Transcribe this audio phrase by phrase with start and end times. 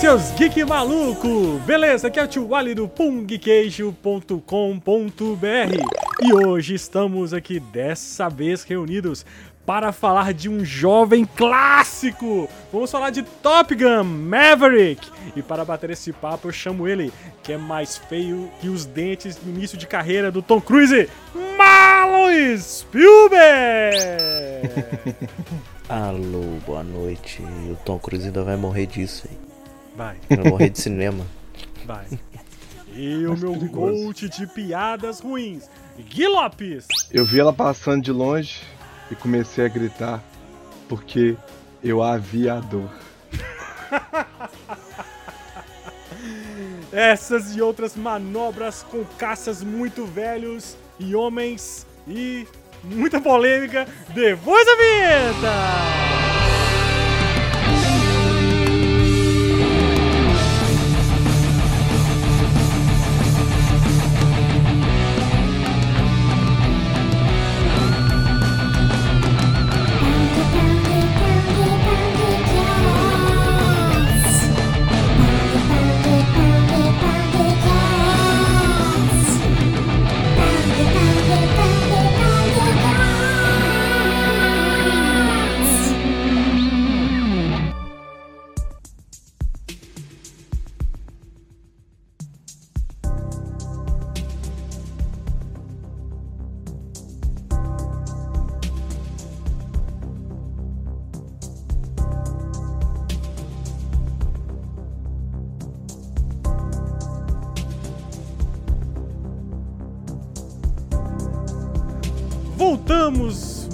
[0.00, 1.58] Seus geek maluco?
[1.66, 2.06] Beleza?
[2.06, 4.38] Aqui é o tio Wally do pungqueijo.com.br
[6.22, 9.26] e hoje estamos aqui dessa vez reunidos
[9.66, 12.48] para falar de um jovem clássico.
[12.72, 15.10] Vamos falar de Top Gun Maverick.
[15.34, 17.12] E para bater esse papo eu chamo ele,
[17.42, 21.10] que é mais feio que os dentes no início de carreira do Tom Cruise,
[21.56, 23.98] Marlon Spielberg.
[25.90, 27.42] Alô, boa noite.
[27.42, 29.47] O Tom Cruise ainda vai morrer disso aí.
[29.98, 31.26] Vai, Vai morrer de cinema.
[31.84, 32.06] vai.
[32.94, 36.86] E o meu coach de piadas ruins, Gui Lopes.
[37.10, 38.60] Eu vi ela passando de longe
[39.10, 40.22] e comecei a gritar
[40.88, 41.36] porque
[41.82, 42.88] eu havia a dor.
[46.92, 52.46] Essas e outras manobras com caças muito velhos e homens e
[52.84, 56.37] muita polêmica depois da vinheta!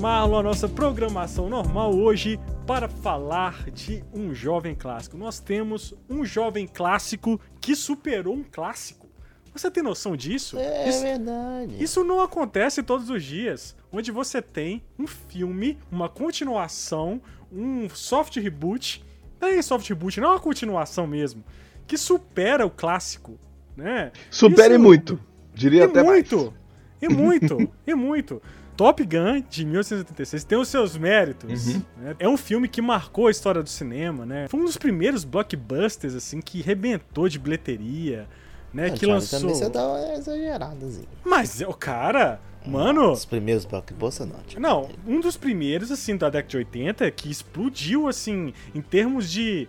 [0.05, 5.17] Marlon, à nossa programação normal hoje para falar de um jovem clássico.
[5.17, 9.09] Nós temos um jovem clássico que superou um clássico.
[9.55, 10.59] Você tem noção disso?
[10.59, 11.83] É Isso- verdade.
[11.83, 17.19] Isso não acontece todos os dias, onde você tem um filme, uma continuação,
[17.51, 19.03] um soft reboot,
[19.41, 21.43] não é soft reboot, não é uma continuação mesmo,
[21.87, 23.39] que supera o clássico,
[23.75, 24.13] né?
[24.31, 25.19] Supere Isso- muito,
[25.55, 26.53] diria E até muito, mais.
[27.01, 28.43] e muito, e muito.
[28.77, 31.69] Top Gun, de 1986, tem os seus méritos.
[31.69, 31.83] Uhum.
[31.97, 32.17] né?
[32.19, 34.49] É um filme que marcou a história do cinema, né?
[34.49, 38.29] Foi um dos primeiros blockbusters, assim, que rebentou de bilheteria,
[38.73, 38.87] né?
[38.87, 39.41] Ah, que Thiago, lançou...
[39.41, 41.09] Também você dá uma exageradazinha.
[41.25, 43.13] Mas, o cara, mano...
[43.13, 44.41] Os primeiros blockbusters não.
[44.41, 44.61] Thiago.
[44.61, 49.69] Não, um dos primeiros, assim, da década de 80 que explodiu, assim, em termos de.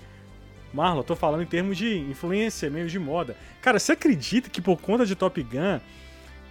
[0.74, 3.38] Marlon, eu tô falando em termos de influência, meio de moda.
[3.62, 5.80] Cara, você acredita que por conta de Top Gun.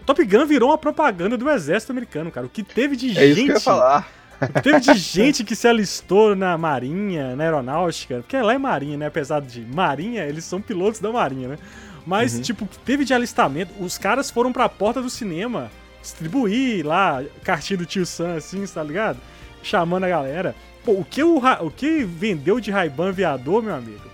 [0.07, 2.47] Top Gun virou uma propaganda do exército americano, cara.
[2.47, 3.45] O que teve de É isso gente.
[3.47, 4.09] que eu ia falar.
[4.41, 8.17] O que teve de gente que se alistou na marinha, na aeronáutica.
[8.17, 9.07] Porque lá é marinha, né?
[9.07, 11.59] Apesar de marinha, eles são pilotos da marinha, né?
[12.07, 12.43] Mas, Uhum.
[12.43, 13.73] tipo, teve de alistamento.
[13.83, 15.71] Os caras foram pra porta do cinema
[16.03, 19.19] distribuir lá cartinha do tio Sam, assim, tá ligado?
[19.63, 20.55] Chamando a galera.
[20.85, 24.05] Pô, o que, o, o que vendeu de Ray-Ban viador, meu amigo,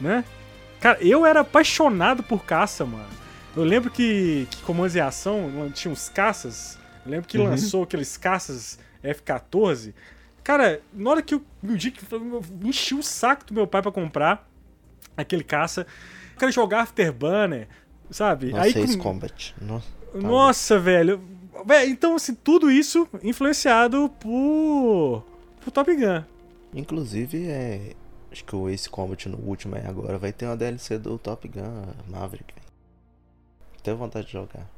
[0.00, 0.24] né?
[0.80, 3.06] Cara, eu era apaixonado por caça, mano.
[3.56, 6.78] Eu lembro que, que Comandos em Ação tinha uns caças.
[7.04, 7.44] Eu lembro que Uhum.
[7.44, 9.94] lançou aqueles caças F-14.
[10.44, 13.80] Cara, na hora que eu, no dia que eu enchi o saco do meu pai
[13.82, 14.48] pra comprar
[15.16, 15.86] aquele caça,
[16.34, 17.66] eu quero jogar Afterburner,
[18.10, 18.50] sabe?
[18.50, 19.54] Nossa, Aí Ace com- Combat.
[19.60, 21.20] Nossa, tá nossa, velho.
[21.64, 25.24] Véi, Então, assim, tudo isso influenciado por,
[25.64, 26.22] por Top Gun.
[26.74, 27.94] Inclusive, é.
[28.30, 31.48] Acho que o Ace Combat no último aí agora vai ter uma DLC do Top
[31.48, 32.65] Gun Maverick, velho.
[33.86, 34.68] Tenho vontade de jogar.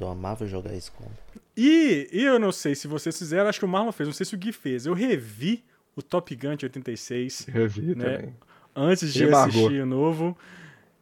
[0.00, 1.14] Eu amável jogar Ace Combat.
[1.56, 4.26] E, e eu não sei se vocês fizeram, acho que o Marlon fez, não sei
[4.26, 4.84] se o Gui fez.
[4.86, 5.62] Eu revi
[5.94, 8.04] o Top Gun de 86 Eu vi Né?
[8.16, 8.34] também.
[8.74, 10.36] antes de assistir o novo.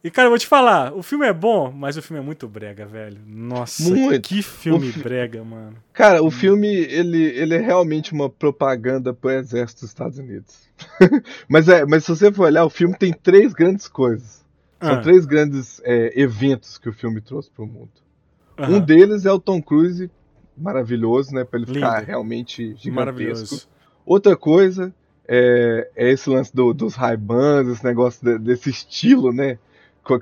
[0.03, 2.47] E, cara, eu vou te falar, o filme é bom, mas o filme é muito
[2.47, 3.17] brega, velho.
[3.25, 4.29] Nossa, Muito.
[4.29, 5.75] que filme fi- brega, mano.
[5.91, 10.69] Cara, o filme, ele, ele é realmente uma propaganda pro exército dos Estados Unidos.
[11.49, 14.44] mas, é, mas se você for olhar, o filme tem três grandes coisas.
[14.85, 17.89] São Ah, três grandes é, eventos que o filme trouxe pro mundo.
[18.57, 18.75] aham.
[18.75, 20.09] Um deles é o Tom Cruise,
[20.57, 21.43] maravilhoso, né?
[21.43, 22.07] Pra ele ficar Lindo.
[22.07, 22.91] realmente gigantesco.
[22.95, 23.67] Maravilhoso.
[24.05, 24.93] Outra coisa
[25.27, 29.57] é, é esse lance do- dos Ray-Bans, esse negócio de- desse estilo, né?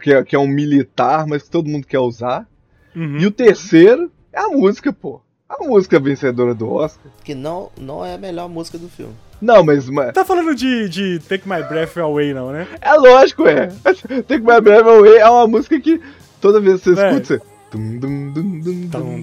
[0.01, 2.48] Que é, que é um militar, mas que todo mundo quer usar.
[2.95, 3.18] Uhum.
[3.18, 5.19] E o terceiro é a música, pô.
[5.50, 7.12] A música vencedora do Oscar.
[7.24, 9.13] Que não, não é a melhor música do filme.
[9.43, 12.65] Não, mas, mas Tá falando de, de Take My Breath Away, não, né?
[12.79, 13.67] é lógico, é.
[14.27, 15.99] Que My Brave Away é uma música que
[16.39, 17.09] toda vez que você Véi.
[17.11, 17.53] escuta, você.
[17.77, 19.21] Dum, dum, dum, dum, dum.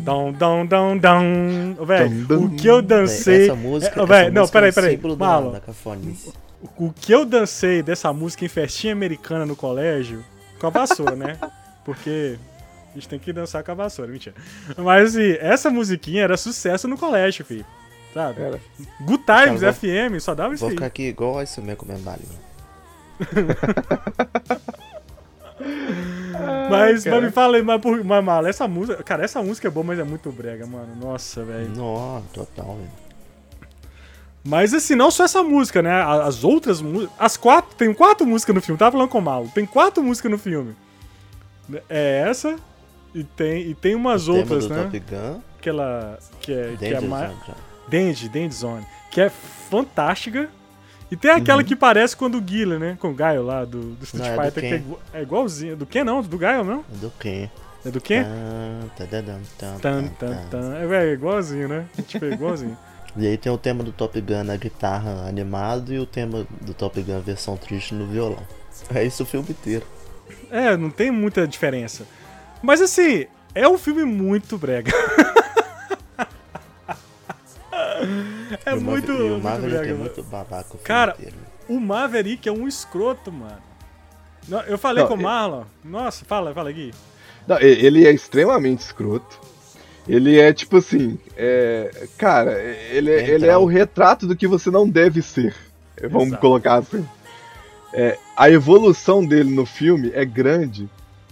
[1.87, 2.45] Véi, Dum, dum.
[2.47, 3.45] o que eu Véi, dancei.
[3.45, 4.03] Essa música.
[4.03, 4.97] É, véi, essa não, música peraí, é um peraí.
[5.51, 5.61] da, da
[6.79, 10.23] o, o que eu dancei dessa música em festinha americana no colégio,
[10.59, 11.39] com a vassoura, né?
[11.85, 12.37] Porque
[12.91, 14.35] a gente tem que dançar com a vassoura, mentira.
[14.77, 17.65] Mas assim, essa musiquinha era sucesso no colégio, filho.
[18.15, 18.41] Sabe?
[18.43, 18.61] Era.
[19.01, 20.75] Good Times Cara, vou- FM, só dava isso Vou aí.
[20.75, 22.51] ficar aqui igual esse mesmo comendo balinha.
[26.71, 27.17] Mas, cara.
[27.17, 29.03] mas me fala aí, mas, por- mas Mala, essa música.
[29.03, 30.95] Cara, essa música é boa, mas é muito brega, mano.
[30.97, 31.69] Nossa, velho.
[31.77, 32.91] Nossa, total, velho.
[34.43, 35.93] Mas assim, não só essa música, né?
[36.03, 37.15] As outras músicas.
[37.19, 37.75] As quatro.
[37.77, 38.79] Tem quatro músicas no filme.
[38.79, 39.51] Tava falando com o Malo.
[39.55, 40.75] Tem quatro músicas no filme.
[41.91, 42.57] É essa.
[43.15, 44.85] E tem, e tem umas O outras, né?
[44.85, 46.19] Top Gun, Aquela.
[46.41, 47.33] Que é, que é mais.
[47.91, 48.87] Dandy, Dandy Zone.
[49.11, 50.49] Que é fantástica.
[51.11, 52.97] E tem aquela que parece quando o Guile, né?
[53.01, 55.77] Com o Gaio lá do, do Street Não, é do Fighter, que é, é igualzinho.
[55.77, 56.23] Do que não?
[56.23, 56.85] Do Gaio não?
[56.89, 57.49] Do quê?
[57.85, 58.01] É do
[59.59, 60.37] tan, tan, tan.
[60.51, 60.75] tan.
[60.77, 61.87] É, é igualzinho, né?
[62.07, 62.77] Tipo, é igualzinho.
[63.17, 66.73] E aí tem o tema do Top Gun na guitarra animado e o tema do
[66.73, 68.39] Top Gun versão triste no violão.
[68.95, 69.85] É isso o filme inteiro.
[70.49, 72.07] É, não tem muita diferença.
[72.63, 74.93] Mas assim, é um filme muito brega.
[78.67, 79.85] é o muito, Maverick- e o muito Maverick brega.
[79.89, 80.05] é mano.
[80.05, 81.37] muito babaca o Cara, inteiro.
[81.69, 83.59] O Maverick é um escroto, mano.
[84.49, 85.65] Não, Eu falei Não, com o Marlon.
[85.85, 86.93] Nossa, fala, fala aqui.
[87.47, 89.39] Não, ele é extremamente escroto.
[90.09, 92.59] Ele é tipo assim, é, cara,
[92.91, 95.55] ele, é- ele é o retrato do que você não deve ser.
[96.11, 96.41] Vamos Exato.
[96.41, 97.07] colocar assim.
[97.93, 100.89] É, a evolução dele no filme é grande,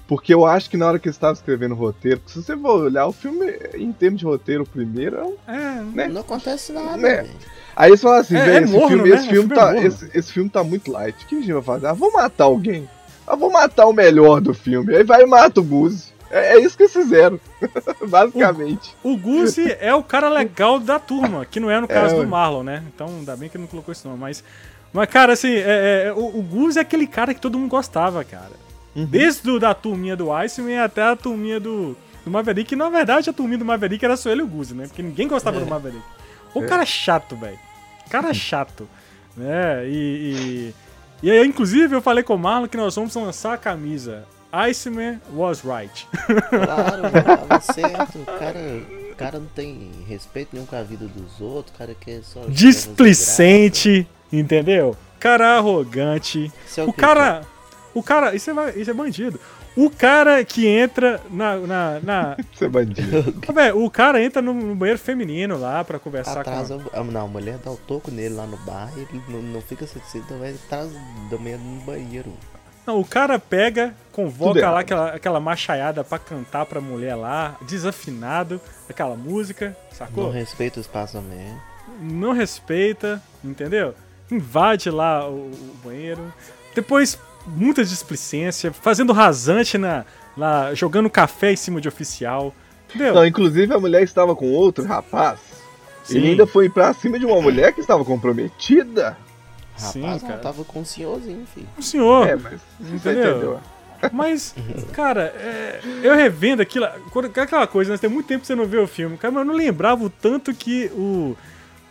[0.08, 2.80] porque eu acho que na hora que ele estava escrevendo o roteiro, se você for
[2.84, 6.08] olhar o filme em termos de roteiro, o primeiro é um É, né?
[6.08, 7.28] Não acontece nada, Né?
[7.76, 9.16] Aí você fala assim, É- velho, é esse, morno, filme, né?
[9.16, 11.22] esse, O filme filme é tá, esse, esse filme tá muito light.
[11.22, 11.86] O que a gente vai fazer?
[11.86, 12.88] Ah, vou matar alguém.
[13.24, 14.96] Ah, vou matar o melhor do filme.
[14.96, 16.12] Aí vai e mata o Buzzi.
[16.30, 17.38] É, é isso que eles fizeram,
[18.08, 18.94] basicamente.
[19.02, 22.20] o Guzzi é o cara legal da turma, que não é no caso É, do
[22.22, 22.26] ué.
[22.26, 22.82] Marlon, né?
[22.94, 24.42] Então ainda bem que ele não colocou isso não, mas...
[24.92, 28.24] Mas, cara, assim, é, é, o, o Guzzi é aquele cara que todo mundo gostava,
[28.24, 28.50] cara.
[28.98, 29.06] Uhum.
[29.06, 32.68] Desde o, da turminha do Iceman até a turminha do, do Maverick.
[32.70, 34.86] Que, na verdade, a turminha do Maverick era só ele e o Guzzi, né?
[34.86, 35.60] Porque ninguém gostava É.
[35.60, 36.02] do Maverick.
[36.54, 36.66] O É.
[36.66, 37.58] cara chato, velho.
[38.10, 38.88] Cara chato.
[39.36, 39.86] Né?
[39.86, 40.72] E,
[41.22, 44.24] e, e aí, inclusive, eu falei com o Marlon que nós vamos lançar a camisa
[44.52, 46.08] Iceman was right.
[46.48, 48.18] Claro, mano, tava certo.
[48.18, 48.58] O cara,
[49.12, 51.74] o cara não tem respeito nenhum com a vida dos outros.
[51.74, 52.40] O cara quer só.
[52.48, 54.96] Displicente, entendeu?
[55.20, 56.50] Cara arrogante.
[56.66, 57.42] Isso é o O quê, cara.
[57.94, 58.34] O cara.
[58.34, 59.40] Isso é, isso é bandido.
[59.76, 61.56] O cara que entra na.
[61.56, 63.42] na, na Você é bandido.
[63.52, 66.82] Velho, o cara entra no, no banheiro feminino lá pra conversar Atrás, com.
[66.92, 69.60] a, não, a mulher dá o toco nele lá no bar e ele não, não
[69.60, 70.90] fica satisfeito, então vai atrás
[71.30, 72.32] da mulher no banheiro.
[72.86, 74.72] Não, o cara pega, Tudo convoca errado.
[74.74, 78.58] lá aquela, aquela machaiada pra cantar pra mulher lá, desafinado,
[78.88, 80.24] aquela música, sacou?
[80.24, 81.54] Não respeita o espaço da mulher.
[82.00, 83.94] não respeita, entendeu?
[84.30, 86.32] Invade lá o, o banheiro.
[86.74, 90.04] Depois, muita displicência, fazendo rasante na,
[90.36, 92.54] lá, jogando café em cima de oficial.
[92.88, 93.14] Entendeu?
[93.14, 95.38] Não, inclusive a mulher estava com outro rapaz.
[96.04, 96.18] Sim.
[96.18, 99.16] Ele ainda foi pra cima de uma mulher que estava comprometida.
[99.76, 100.34] Sim, Rapaz, cara.
[100.34, 101.68] ela tava com um senhorzinho, filho.
[101.76, 102.26] O senhor.
[102.26, 103.30] É, mas você Entendeu?
[103.30, 103.60] entendeu.
[104.12, 104.54] Mas,
[104.92, 106.86] cara, é, eu revendo aquilo.
[107.10, 107.98] quando- Aquela coisa, né?
[107.98, 109.16] Tem muito tempo que você não vê o filme.
[109.18, 111.36] Cara, mas eu não lembrava o tanto que o,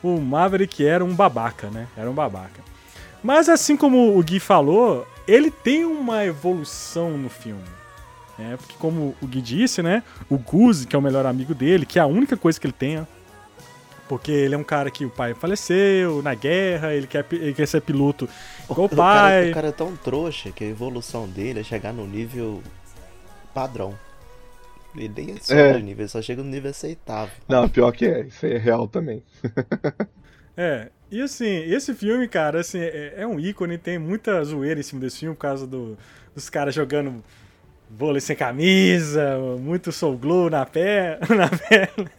[0.02, 1.88] o Maverick era um babaca, né?
[1.98, 2.62] Era um babaca.
[3.22, 7.64] Mas assim como o Gui falou, ele tem uma evolução no filme.
[8.38, 8.56] Né?
[8.58, 10.04] Porque como o Gui disse, né?
[10.30, 12.74] O Goose, que é o melhor amigo dele, que é a única coisa que ele
[12.74, 13.04] tem, ó,
[14.08, 17.68] porque ele é um cara que o pai faleceu na guerra, ele quer, ele quer
[17.68, 18.30] ser piloto
[18.70, 19.50] igual o O cara, pai.
[19.50, 22.62] o cara é tão trouxa que a evolução dele é chegar no nível
[23.54, 23.94] padrão.
[24.96, 25.74] Ele nem sobe É.
[25.76, 27.34] o nível, ele só chega no nível aceitável.
[27.48, 29.24] Não, pior que é, isso aí é real também.
[30.60, 34.84] É, e assim, esse filme, cara, assim, é, é um ícone, tem muita zoeira em
[34.84, 35.98] cima desse filme por causa do-
[36.36, 37.24] dos caras jogando
[37.90, 42.12] vôlei sem camisa, muito soul glow na pé, na perna.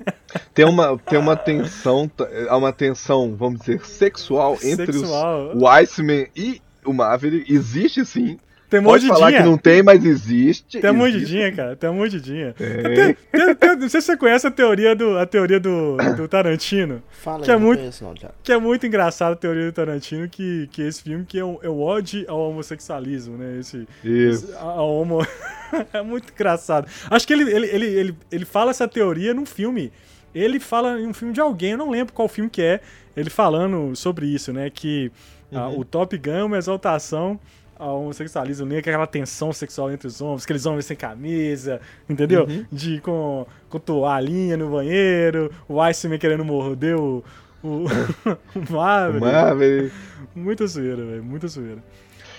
[0.55, 2.11] Tem uma, tem uma tensão,
[2.49, 5.55] há uma tensão, vamos dizer, sexual entre Sexual.
[5.55, 7.53] os, o Iceman e o Maverick.
[7.53, 8.39] Existe sim.
[8.71, 9.43] Tem Pode falar mordidinha.
[9.43, 10.79] que não tem, mas existe.
[10.79, 10.99] Tem a existe.
[10.99, 12.53] mordidinha, cara, tem a mordidinha.
[12.53, 12.83] Tem.
[12.83, 16.29] Tem- tem- tem- não sei se você conhece a teoria do, a teoria do, do
[16.29, 18.35] Tarantino, Fala Que é aí, não muito- conheço não, Thiago.
[18.43, 21.59] que é muito engraçado a teoria do Tarantino, que, que esse filme que é o,
[21.63, 23.59] é o ode ao homossexualismo, né?
[23.59, 24.53] Esse, Isso.
[24.57, 25.27] A, a homo...
[25.93, 26.87] é muito engraçado.
[27.11, 29.91] Acho que ele, ele, ele, ele, ele fala essa teoria num filme.
[30.35, 32.81] Ele fala em um filme de alguém, eu não lembro qual filme que é,
[33.17, 34.69] ele falando sobre isso, né?
[34.69, 35.11] Que
[35.51, 35.79] ah, Uhum.
[35.81, 37.41] o Top Gun é uma exaltação
[37.79, 42.45] ao homossexualismo, é aquela tensão sexual entre os homens, aqueles homens sem camisa, entendeu?
[42.45, 42.67] Uhum.
[42.71, 47.23] De com, com toalhinha no banheiro, o Iceman querendo morder o,
[47.63, 47.85] o,
[48.55, 49.21] o Maverick.
[49.25, 49.95] Maverick.
[50.35, 51.25] Muita zoeira, velho.
[51.25, 51.83] Muita zoeira.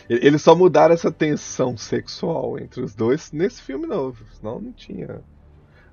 [0.09, 4.25] Eles só mudaram essa tensão sexual entre os dois nesse filme novo.
[4.33, 5.21] Senão não tinha.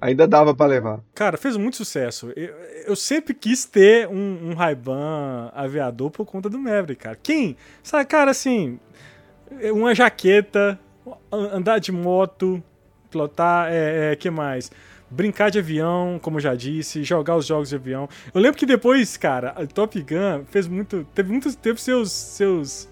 [0.00, 1.00] Ainda dava pra levar.
[1.14, 2.32] Cara, fez muito sucesso.
[2.34, 2.54] Eu,
[2.86, 7.18] eu sempre quis ter um, um Ray-Ban aviador por conta do Maverick, cara.
[7.22, 7.56] Quem?
[7.82, 8.78] Sabe, cara, assim,
[9.72, 10.78] uma jaqueta,
[11.32, 12.62] andar de moto,
[13.10, 14.70] pilotar, é, é, que mais?
[15.08, 18.08] Brincar de avião, como eu já disse, jogar os jogos de avião.
[18.34, 21.06] Eu lembro que depois, cara, a Top Gun fez muito.
[21.14, 21.54] Teve muitos.
[21.54, 22.10] Teve seus.
[22.10, 22.88] seus.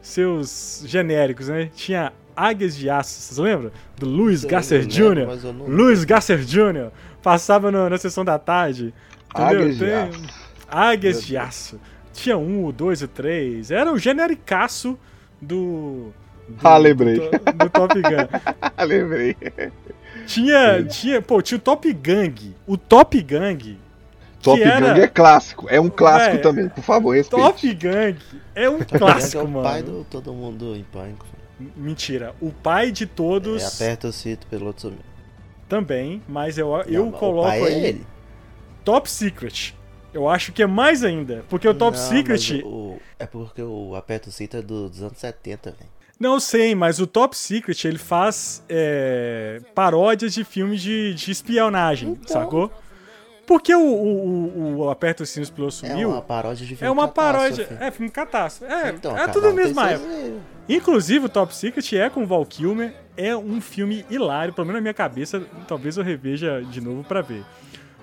[0.00, 1.68] seus genéricos, né?
[1.74, 3.72] Tinha Águias de Aço, vocês lembram?
[3.96, 5.26] Do Louis Gasser Jr.
[5.66, 6.90] Louis Gasser Jr.
[7.22, 8.94] Passava no, na sessão da tarde.
[9.34, 9.62] Entendeu?
[9.62, 10.22] Águias de Aço.
[10.68, 11.80] Águias de Aço.
[12.12, 13.70] Tinha um, dois, o três.
[13.70, 14.98] Era o genericaço
[15.40, 16.12] do.
[16.48, 17.16] do ah, lembrei.
[17.18, 18.28] Do, do Top Gun.
[18.84, 19.36] lembrei.
[20.26, 22.54] Tinha, tinha, pô, tinha o Top Gang.
[22.66, 23.78] O Top Gang.
[24.42, 24.80] Top era...
[24.80, 25.66] Gang é clássico.
[25.68, 27.44] É um clássico também, por favor, respeite.
[27.44, 28.18] Top Gang
[28.54, 29.68] é um clássico, Gang é o mano.
[29.68, 31.26] pai do Todo Mundo em Pânico.
[31.76, 32.34] Mentira.
[32.40, 33.62] O pai de todos.
[33.62, 34.98] É, aperta o cinto, piloto sumiu.
[35.68, 37.72] Também, mas eu, eu Não, coloco o pai aí.
[37.72, 38.06] É ele.
[38.84, 39.74] Top Secret.
[40.16, 41.44] Eu acho que é mais ainda.
[41.48, 42.62] Porque o Top Não, Secret.
[42.64, 45.90] o- é porque o Aperta o cinto é do- dos anos 70, velho.
[46.18, 52.10] Não sei, mas o Top Secret ele faz é, paródias de filmes de, de espionagem,
[52.12, 52.28] Então.
[52.40, 52.72] sacou?
[53.46, 56.88] Porque o, o, o, o Aperta os Sinos Piloto É Sumiu uma paródia de filme
[56.88, 57.68] é uma paródia.
[57.78, 58.72] É, filme catástrofe.
[58.72, 60.10] É, Então, é tudo seus época.
[60.68, 62.92] Inclusive, o Top Secret é com o Val Kilmer.
[63.16, 65.40] É um filme hilário, pelo menos na minha cabeça.
[65.68, 67.44] Talvez eu reveja de novo pra ver.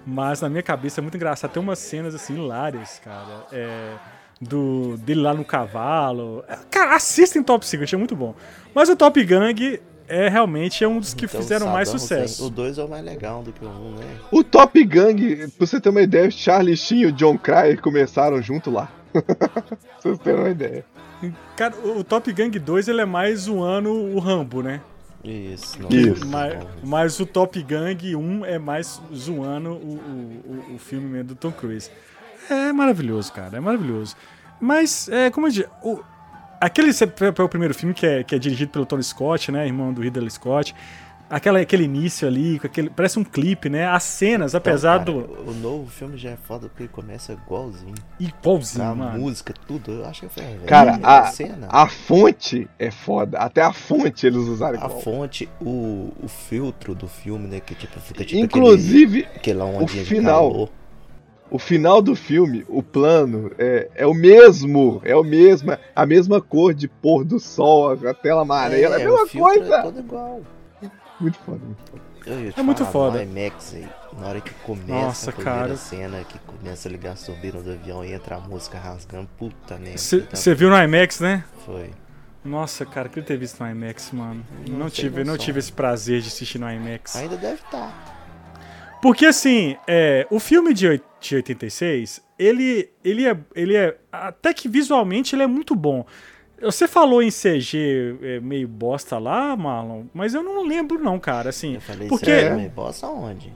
[0.06, 1.52] Mas na minha cabeça é muito engraçado.
[1.52, 3.46] Tem umas cenas assim hilárias, cara.
[3.52, 3.94] É,
[4.40, 6.44] do, dele lá no cavalo.
[6.48, 8.36] É, Cara, assistem Top Secret, é muito bom.
[8.74, 12.46] Mas o Top Gang é realmente é um dos que Então, fizeram mais sucesso.
[12.46, 14.06] O 2 é o mais legal do que o 1, um, né?
[14.32, 18.42] O Top Gang, pra você ter uma ideia, Charlie Sheen e o John Cryer começaram
[18.42, 18.90] junto lá.
[19.14, 19.64] pra
[20.00, 20.86] vocês terem uma ideia.
[21.56, 24.82] Cara, o Top Gang 2 ele é mais zoando o Rambo, né?
[25.24, 25.82] Isso.
[25.82, 26.26] Não, Isso.
[26.28, 31.30] Mas, mas o Top Gang 1 é mais zoando o, o, o- o filme mesmo
[31.30, 31.90] do Tom Cruise.
[32.50, 34.16] É maravilhoso, cara, é maravilhoso.
[34.60, 36.02] Mas, é, como eu disse, o,
[36.60, 39.94] aquele é o primeiro filme que é, que é dirigido pelo Tony Scott, né, irmão
[39.94, 40.76] do Ridley Scott.
[41.30, 43.88] Aquela, aquele início ali, com aquele, parece um clipe, né?
[43.88, 45.28] As cenas, apesar Então, do.
[45.28, 47.96] cara, O novo filme já é foda porque ele começa igualzinho.
[48.20, 49.20] Igualzinho, a mano.
[49.20, 49.92] música, tudo.
[49.94, 50.44] Eu acho que foi.
[50.44, 51.68] velho, Cara, a a, cena.
[51.72, 53.40] a fonte é foda.
[53.40, 55.02] Até a fonte eles usaram A igual.
[55.02, 57.60] fonte, o, o filtro do filme, né?
[57.60, 60.70] Que tipo, fica tipo Inclusive, aquele, aquela ondinha final.
[61.50, 65.02] o final do filme, o plano, é, é o mesmo.
[65.04, 65.76] É o mesmo.
[65.96, 68.98] A mesma cor de pôr do sol, a tela amarela.
[69.00, 69.76] É, a o mesma filtro coisa.
[69.78, 70.42] É todo igual.
[71.24, 71.60] Muito foda.
[71.66, 72.02] muito foda.
[72.26, 73.26] Eu ia te É muito falar, foda.
[73.26, 73.88] No IMAX aí,
[74.20, 75.78] na hora que começa Nossa, a primeira cara.
[75.78, 79.78] cena, que começa a ligar a turbina do avião e entra a música rasgando, puta
[79.78, 79.98] merda.
[79.98, 81.44] Você viu no IMAX, né?
[81.66, 81.92] Foi.
[82.44, 84.46] Nossa, cara, queria ter visto no IMAX, mano.
[84.68, 87.16] Não Não, tive, não tive esse prazer de assistir no IMAX.
[87.16, 87.88] Ainda deve tá.
[87.88, 89.00] estar.
[89.02, 93.98] Porque assim, é, o filme de 86, ele, ele, é, ele é.
[94.12, 96.06] Até que visualmente ele é muito bom.
[96.64, 101.50] Você falou em CG é, meio bosta lá, Marlon, mas eu não lembro, não, cara.
[101.50, 102.26] Assim, Eu falei, porque.
[102.26, 103.54] você é bosta onde?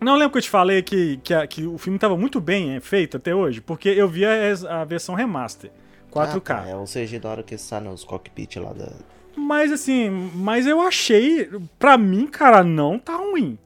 [0.00, 2.76] Não lembro que eu te falei que, que, a- que o filme tava muito bem
[2.76, 5.70] é, feito até hoje, porque eu vi a, a versão remaster,
[6.12, 6.36] 4K.
[6.36, 8.92] Ah, tá, é o CG da hora que está nos cockpit lá da.
[9.36, 13.58] Mas assim, mas eu achei, pra mim, cara, não tá ruim.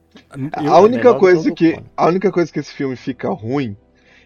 [0.61, 3.75] Eu- a única do coisa que a única coisa que esse filme fica ruim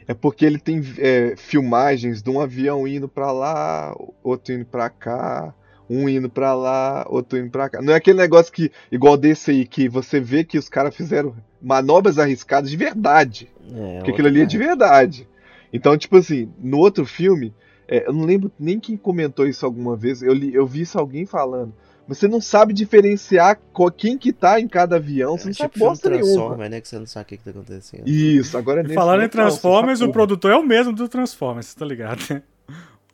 [0.08, 4.90] é porque ele tem é, filmagens de um avião indo pra lá, outro indo pra
[4.90, 5.54] cá,
[5.90, 7.82] um indo pra lá, outro indo pra cá.
[7.82, 11.36] Não é aquele negócio que igual desse aí que você vê que os caras fizeram
[11.62, 15.28] manobras arriscadas de verdade, É, porque aquilo ali é de verdade.
[15.74, 17.54] Então, tipo assim, no outro filme,
[17.88, 20.98] é, eu não lembro nem quem comentou isso alguma vez, eu, li, eu vi isso
[20.98, 21.74] alguém falando.
[22.08, 23.60] Você não sabe diferenciar
[23.92, 26.26] quem que tá em cada avião, você não É sabe tipo filme bosta nenhuma.
[26.34, 26.82] Transformers, né?
[26.82, 28.08] Que você não sabe o que, que tá acontecendo.
[28.08, 31.66] Isso, agora é nesse falando em Transformers, sabe o produtor é o mesmo do Transformers,
[31.68, 32.20] você tá ligado?
[32.30, 32.42] né?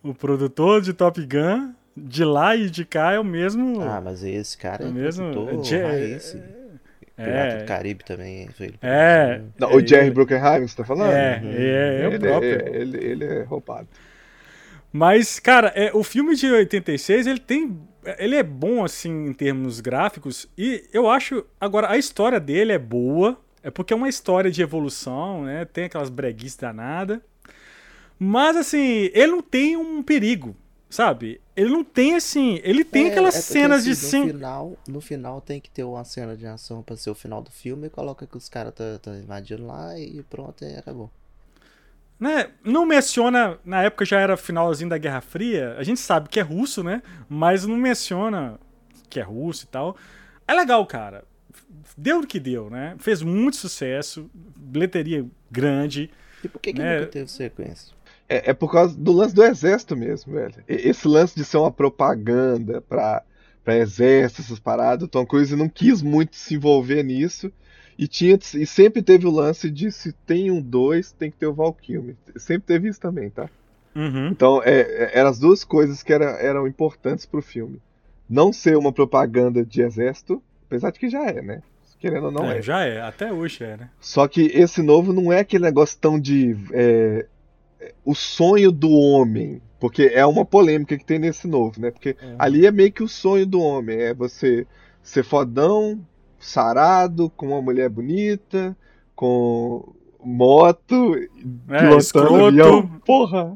[0.03, 3.81] O produtor de Top Gun, de lá e de cá, é o mesmo.
[3.81, 5.31] Ah, mas esse cara é, É mesmo?
[5.31, 6.37] produtor Je- raiz.
[7.17, 8.47] é, Pirata do Caribe também.
[8.49, 9.25] Foi ele que É.
[9.27, 9.53] produziu.
[9.59, 11.11] Não, o É, Jerry ele- Bruckheimer, você tá falando?
[11.13, 11.49] é, Uhum.
[11.51, 12.51] é, é o ele, próprio.
[12.51, 13.87] é, ele, ele é roubado.
[14.91, 17.75] Mas, cara, é, o filme de 86, ele tem.
[18.17, 20.47] Ele é bom, assim, em termos gráficos.
[20.57, 21.45] E eu acho.
[21.59, 23.39] Agora, a história dele é boa.
[23.61, 25.63] É porque é uma história de evolução, né?
[25.65, 27.19] Tem aquelas breguices danadas.
[28.19, 30.55] Mas, assim, ele não tem um perigo,
[30.89, 31.41] sabe?
[31.55, 32.59] Ele não tem, assim.
[32.63, 34.19] Ele tem É, aquelas é cenas de assim, sim.
[34.19, 37.41] no final No final tem que ter uma cena de ação pra ser o final
[37.41, 41.09] do filme e coloca que os caras tá, tá invadindo lá e pronto, e acabou.
[42.19, 46.39] Né, não menciona, na época já era finalzinho da Guerra Fria, a gente sabe que
[46.39, 47.01] é russo, né?
[47.27, 48.59] Mas não menciona
[49.09, 49.95] que é russo e tal.
[50.47, 51.23] É legal, cara.
[51.97, 52.95] Deu o que deu, né?
[52.97, 56.09] Fez muito sucesso, bilheteria grande.
[56.43, 56.99] E por que, que né?
[56.99, 57.93] nunca teve sequência?
[58.27, 60.63] É, é por causa do lance do exército mesmo, velho.
[60.67, 63.21] Esse lance de ser uma propaganda pra,
[63.63, 67.51] pra exército, essas paradas, o Tom Cruise não quis muito se envolver nisso.
[67.97, 71.47] E, tinha, e sempre teve o lance de se tem um dois, tem que ter
[71.47, 72.15] o Val Kilmer.
[72.35, 73.49] Sempre teve isso também, tá?
[73.95, 74.27] Uhum.
[74.29, 77.79] Então, é, é- eram as duas coisas que era- eram importantes pro filme.
[78.29, 81.61] Não ser uma propaganda de exército, apesar de que já é, né?
[81.99, 82.61] Querendo ou não É, é.
[82.61, 83.89] Já é, até hoje é, né?
[84.01, 86.57] Só que esse novo não é aquele negócio tão de.
[86.73, 87.25] é,
[87.79, 89.61] é, o sonho do homem.
[89.79, 91.91] Porque é uma polêmica que tem nesse novo, né?
[91.91, 92.35] Porque É.
[92.39, 93.97] ali é meio que o sonho do homem.
[93.99, 94.65] É você
[95.01, 95.99] ser fodão,
[96.43, 98.75] sarado, com uma mulher bonita,
[99.15, 101.15] com moto,
[101.69, 102.45] É, pilotando escroto.
[102.45, 102.87] avião.
[103.05, 103.53] Porra!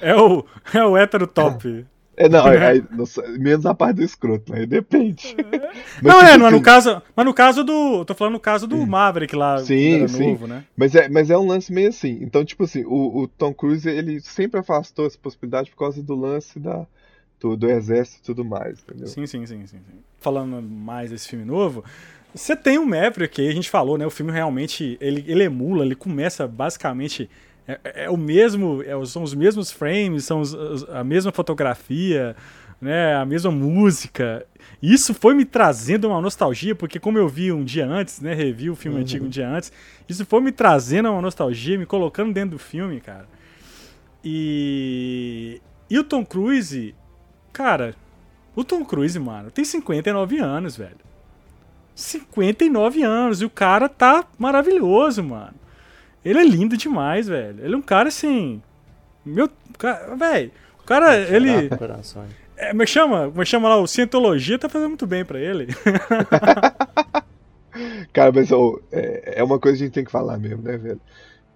[0.00, 0.44] É o,
[0.74, 1.86] é o hétero top.
[2.16, 2.82] É, não, é, é,
[3.38, 5.34] menos a parte do escroto, aí depende.
[6.02, 7.02] Mas, não, tipo é, não é no assim, caso.
[7.16, 8.04] Mas no caso do.
[8.04, 10.30] Tô falando no caso do Maverick lá, Sim, sim.
[10.32, 10.64] novo, né?
[10.76, 12.18] Mas é, mas é um lance meio assim.
[12.20, 16.14] Então, tipo assim, o, o Tom Cruise, ele sempre afastou essa possibilidade por causa do
[16.14, 16.86] lance da,
[17.40, 19.06] do, exército e tudo mais, entendeu?
[19.06, 19.98] Sim, sim, sim, sim, sim.
[20.18, 21.84] Falando mais desse filme novo,
[22.34, 24.06] você tem o Maverick, aí a gente falou, né?
[24.06, 27.28] O filme realmente, ele, ele emula, ele começa basicamente...
[27.66, 30.54] É, é o mesmo, é, são os mesmos frames, são os-
[30.90, 32.34] a mesma fotografia,
[32.80, 33.14] né?
[33.14, 34.44] A mesma música.
[34.82, 38.34] Isso foi me trazendo uma nostalgia, porque como eu vi um dia antes, né?
[38.34, 39.72] Revi o filme antigo um dia antes,
[40.08, 43.28] isso foi me trazendo uma nostalgia, me colocando dentro do filme, cara.
[44.24, 45.60] E...
[45.88, 46.94] E o Tom Cruise,
[47.52, 47.94] cara,
[48.54, 51.10] o Tom Cruise, mano, tem 59 anos, velho.
[51.94, 53.42] 59 anos.
[53.42, 55.54] E o cara tá maravilhoso, mano.
[56.24, 57.64] Ele é lindo demais, velho.
[57.64, 58.62] Ele é um cara assim.
[59.24, 59.48] Meu.
[59.78, 60.50] Cara, velho.
[60.80, 61.68] O cara, ele.
[61.70, 62.24] Coração.
[62.56, 63.28] É, como é chama?
[63.28, 63.76] Como é chama lá?
[63.76, 65.68] O Cientologia tá fazendo muito bem pra ele.
[68.12, 70.76] Cara, mas ô, é, é uma coisa que a gente tem que falar mesmo, né,
[70.76, 71.00] velho?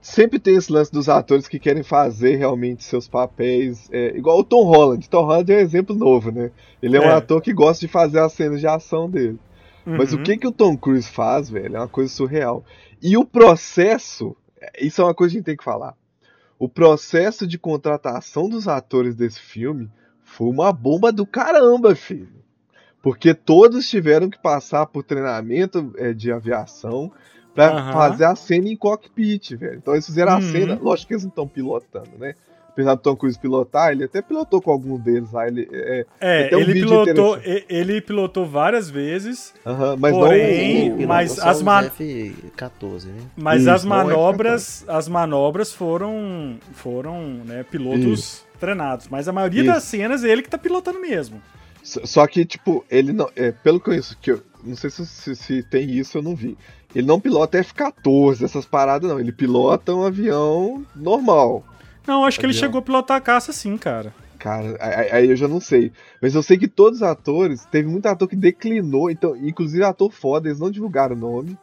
[0.07, 3.89] Sempre tem esse lance dos atores que querem fazer realmente seus papéis.
[3.91, 5.09] é, igual o Tom Holland.
[5.09, 6.51] Tom Holland é um exemplo novo, né?
[6.83, 7.15] Ele é um É.
[7.15, 9.39] ator que gosta de fazer as cenas de ação dele.
[9.87, 10.23] Mas o Uhum.
[10.23, 12.63] que, que o Tom Cruise faz, velho, é uma coisa surreal.
[13.03, 14.37] E o processo,
[14.79, 15.95] isso é uma coisa que a gente tem que falar.
[16.59, 19.91] O processo de contratação dos atores desse filme
[20.23, 22.29] foi uma bomba do caramba, filho.
[23.03, 27.11] Porque todos tiveram que passar por treinamento é, de aviação
[27.55, 27.93] pra Aham.
[27.93, 29.77] fazer a cena em cockpit, velho.
[29.77, 30.41] Então eles fizeram a Uhum.
[30.43, 32.35] cena, lógico que eles não estão pilotando, né?
[32.69, 35.47] Apesar do Tom Cruise pilotar, ele até pilotou com algum deles lá.
[35.47, 37.39] Ele, é, É, tem um ele pilotou,
[37.69, 41.07] ele pilotou várias vezes, aham, mas Porém, não.
[41.07, 43.21] mas as os man- F-14, né?
[43.37, 49.63] mas Isso, as é manobras, as manobras foram foram, né, pilotos treinados, mas a maioria
[49.63, 49.71] Isso.
[49.73, 51.41] das cenas é ele que tá pilotando mesmo.
[51.83, 53.29] Só que, tipo, ele não.
[53.37, 56.35] É, pelo que eu que eu não sei se, se, se tem isso, eu não
[56.35, 56.57] vi.
[56.95, 59.19] Ele não pilota F-14, essas paradas, não.
[59.19, 61.65] Ele pilota um avião normal.
[62.07, 62.61] Não, acho que ele Avião.
[62.61, 64.15] chegou a pilotar a caça sim, cara.
[64.39, 64.77] Cara,
[65.11, 65.91] aí eu já não sei.
[66.21, 70.11] Mas eu sei que todos os atores, teve muito ator que declinou, então, inclusive ator
[70.13, 71.59] foda, eles não divulgaram o nome,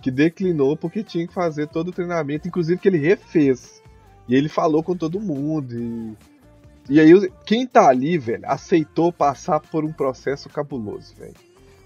[0.00, 3.82] que declinou porque tinha que fazer todo o treinamento, inclusive que ele refez.
[4.26, 5.78] E ele falou com todo mundo.
[5.78, 6.16] E,
[6.88, 11.34] e aí, quem tá ali, velho, aceitou passar por um processo cabuloso, velho.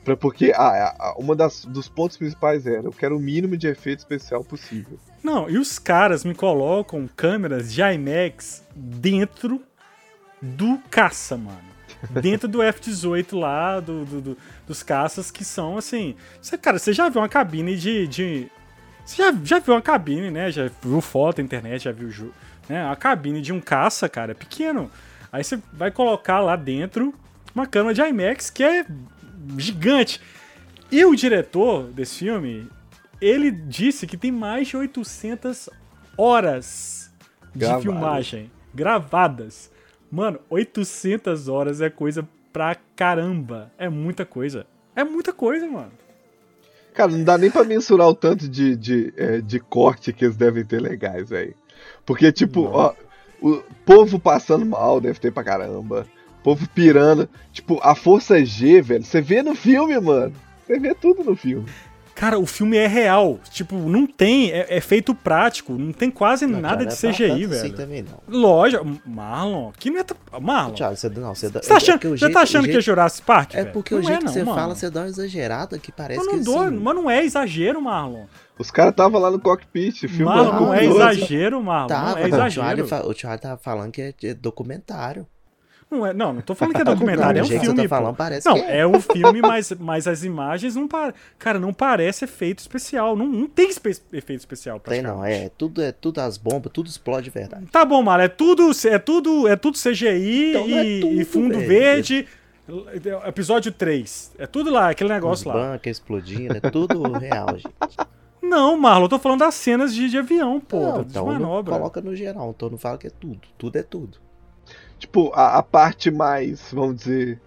[0.07, 3.66] Pra- Porque a, a, uma das, dos pontos principais era, eu quero o mínimo de
[3.66, 4.99] efeito especial possível.
[5.23, 9.61] Não, e os caras me colocam câmeras de IMAX dentro
[10.40, 11.77] do caça, mano.
[12.23, 16.14] Dentro do F-18 lá, do, do- do- dos caças que são assim.
[16.40, 18.07] Você, cara, você já viu uma cabine de.
[18.07, 18.51] de
[19.05, 20.51] você já, já viu uma cabine, né?
[20.51, 22.33] Já viu foto na internet, já viu.
[22.69, 22.87] Né?
[22.87, 24.90] A cabine de um caça, cara, é pequeno.
[25.33, 27.14] Aí você vai colocar lá dentro
[27.55, 28.85] uma câmera de IMAX que é
[29.59, 30.20] gigante.
[30.90, 32.68] E o diretor desse filme,
[33.20, 35.68] ele disse que tem mais de 800
[36.16, 37.11] horas
[37.54, 39.70] de filmagem gravadas.
[40.11, 43.70] Mano, 800 horas é coisa pra caramba.
[43.76, 44.66] É muita coisa.
[44.94, 45.92] É muita coisa, mano.
[46.94, 50.37] Cara, não dá nem pra mensurar o tanto de, de, é, de corte que eles
[50.37, 51.54] devem ter legais, velho.
[52.06, 52.94] Porque, tipo, ó,
[53.42, 56.06] o povo passando mal deve ter pra caramba.
[56.46, 57.28] Povo pirando.
[57.52, 60.32] Tipo, a Força G, velho, você vê no filme, mano.
[60.64, 61.66] Você vê tudo no filme.
[62.14, 63.40] Cara, o filme é real.
[63.50, 64.52] Tipo, não tem.
[64.52, 65.72] É, é feito prático.
[65.74, 67.52] Não tem quase Não, nada Thiago, de é CGI, tanto velho.
[67.64, 68.20] assim também não.
[68.40, 68.87] Lógico.
[69.04, 69.72] Marlon.
[69.76, 70.04] Que não é.
[70.40, 70.72] Marlon.
[70.72, 72.70] Thiago, você, não, você, Você tá achando, porque o você jeito- tá o achando que
[72.70, 73.54] é jeito- Jurassic Park?
[73.54, 73.72] É velho?
[73.72, 74.61] porque Não o jeito não, que você Marlon.
[74.62, 77.24] fala, você dá uma exagerada que parece Mas não, que dou, assim, mas não é
[77.24, 78.24] exagero, Marlon.
[78.59, 80.52] Os caras estavam lá no cockpit, filmando.
[80.52, 81.88] Marlon, não é exagero, Marlon.
[81.88, 82.64] Tava, não é o exagero.
[82.76, 85.26] Thiago, fa- o Thiago tava falando que é, é documentário.
[85.88, 87.83] Não, é, não, não tô falando que é documentário, Não, é um que filme.
[87.83, 87.88] pô.
[87.88, 88.79] falando, parece não, que é.
[88.79, 91.20] é um filme, mas, mas as imagens não parecem.
[91.38, 93.14] Cara, não parece efeito especial.
[93.16, 94.81] Não, não tem espe- efeito especial.
[94.81, 97.66] Tem não, é tudo, é tudo as bombas, tudo explode de verdade.
[97.66, 98.25] Tá bom, Marlon.
[98.25, 101.68] É tudo, é tudo, é tudo CGI Então é e, tudo, e fundo velho.
[101.68, 102.27] verde.
[103.27, 104.33] Episódio 3.
[104.38, 105.55] É tudo lá, aquele Os negócio lá.
[105.55, 107.72] bancos explodindo, é tudo real, gente.
[108.42, 110.81] Não, Marlon, eu tô falando das cenas de, de avião, pô.
[110.81, 111.75] não, então não manobra.
[111.77, 113.40] coloca no geral, então não fala que é tudo.
[113.57, 114.18] Tudo é tudo.
[114.98, 117.40] Tipo, a, a parte mais, vamos dizer,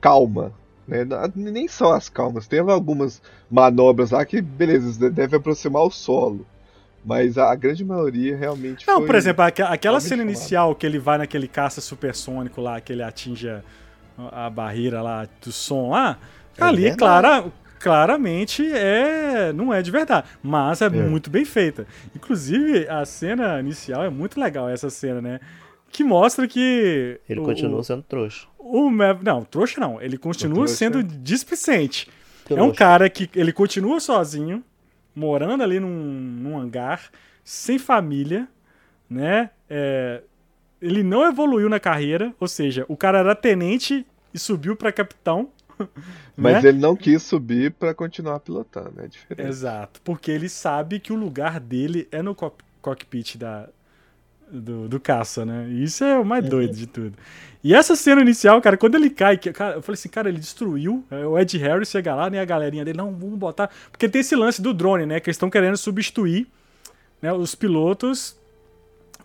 [0.00, 0.52] calma.
[0.86, 1.04] Né?
[1.34, 2.46] Nem só as calmas.
[2.46, 6.46] Teve algumas manobras lá que, beleza, deve aproximar o solo.
[7.04, 10.30] Mas a, grande maioria realmente Não, por exemplo, aque- aquela cena chamar.
[10.30, 13.62] inicial que ele vai naquele caça supersônico lá, que ele atinge a,
[14.46, 16.18] a barreira lá do som lá,
[16.56, 16.96] É ali, verdade.
[16.96, 21.86] clara, claramente, é não é de verdade, mas é, muito bem feita.
[22.14, 25.40] Inclusive, a cena inicial é muito legal, essa cena, né?
[25.94, 27.20] Que mostra que.
[27.28, 28.48] Ele o- continua sendo trouxa.
[28.58, 30.02] o Mav- Não, trouxa não.
[30.02, 30.74] Ele continua trouxa.
[30.74, 32.10] sendo displicente.
[32.50, 32.74] É um Trouxa.
[32.74, 34.64] cara que ele continua sozinho,
[35.14, 37.10] morando ali num, num hangar,
[37.44, 38.48] sem família,
[39.08, 39.50] né?
[39.70, 40.20] É,
[40.82, 44.04] ele não evoluiu na carreira, ou seja, o cara era tenente
[44.34, 45.48] e subiu pra capitão.
[46.36, 46.70] Mas né?
[46.70, 49.48] ele não quis subir pra continuar pilotando, é diferente.
[49.48, 53.68] Exato, porque ele sabe que o lugar dele é no cock- cockpit da,
[54.50, 55.66] do, do caça, né?
[55.68, 57.14] E isso é o mais doido de tudo.
[57.62, 60.38] E essa cena inicial, cara, quando ele cai, que, cara, eu falei assim, cara, ele
[60.38, 61.02] destruiu.
[61.10, 62.38] é, O Ed Harris chega lá, né?
[62.38, 63.70] A galerinha dele, não, vamos botar.
[63.90, 65.18] Porque tem esse lance do drone, né?
[65.18, 66.46] Que eles estão querendo substituir
[67.22, 68.36] né, os pilotos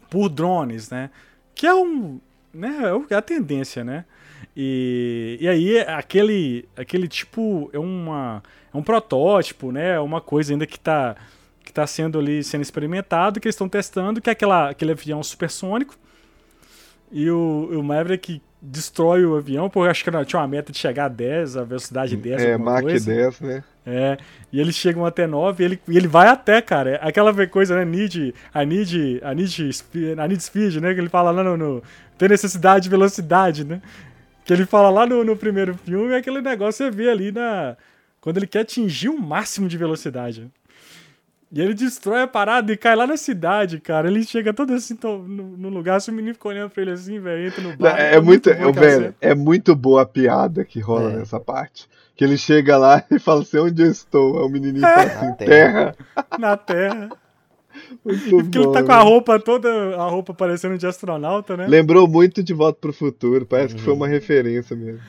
[0.09, 1.09] por drones, né?
[1.53, 2.21] Que é um.
[2.53, 2.79] Né,
[3.09, 4.05] é é a tendência, né?
[4.55, 7.69] E, e aí, aquele, aquele tipo.
[7.73, 8.41] É, uma,
[8.73, 9.95] é um protótipo, né?
[9.95, 11.17] É uma coisa ainda que tá,
[11.63, 15.21] que tá sendo ali sendo experimentado, que eles estão testando, que é aquela, aquele avião
[15.23, 15.95] supersônico.
[17.11, 20.77] E o, o Maverick destrói o avião, porque acho que não, tinha uma meta de
[20.77, 23.05] chegar a 10, a velocidade 10, É, alguma Mach coisa.
[23.13, 23.63] 10, né?
[23.85, 24.17] É,
[24.51, 26.91] e eles chegam até 9 e ele, e ele vai até, cara.
[26.91, 27.85] É Aquela coisa, né?
[27.85, 30.93] Need, a need, a need, speed, a need speed, né?
[30.93, 31.83] Que ele fala lá no, no-
[32.17, 33.81] Tem necessidade de velocidade, né?
[34.45, 37.31] Que ele fala lá no, no primeiro filme, é aquele negócio que você vê ali
[37.31, 37.77] na.
[38.19, 40.51] Quando ele quer atingir o máximo de velocidade.
[41.51, 44.07] E ele destrói a parada e cai lá na cidade, cara.
[44.07, 45.17] Ele chega todo assim no,
[45.57, 47.99] no lugar, se o menino fica olhando pra ele assim, velho, entra no bar.
[47.99, 51.15] É, é muito, boa é, aquela velho, é muito boa a piada que rola É.
[51.17, 51.87] nessa parte.
[52.15, 54.37] Que ele chega lá e fala assim, onde eu estou?
[54.39, 55.95] Aí o menininho fala assim, Na terra.
[56.37, 57.09] Na terra.
[58.03, 61.65] Muito Porque ele tá bom, com a roupa toda, a roupa parecendo de astronauta, né?
[61.67, 63.99] Lembrou muito de Volta pro Futuro, parece que foi Uhum.
[63.99, 64.99] uma referência mesmo.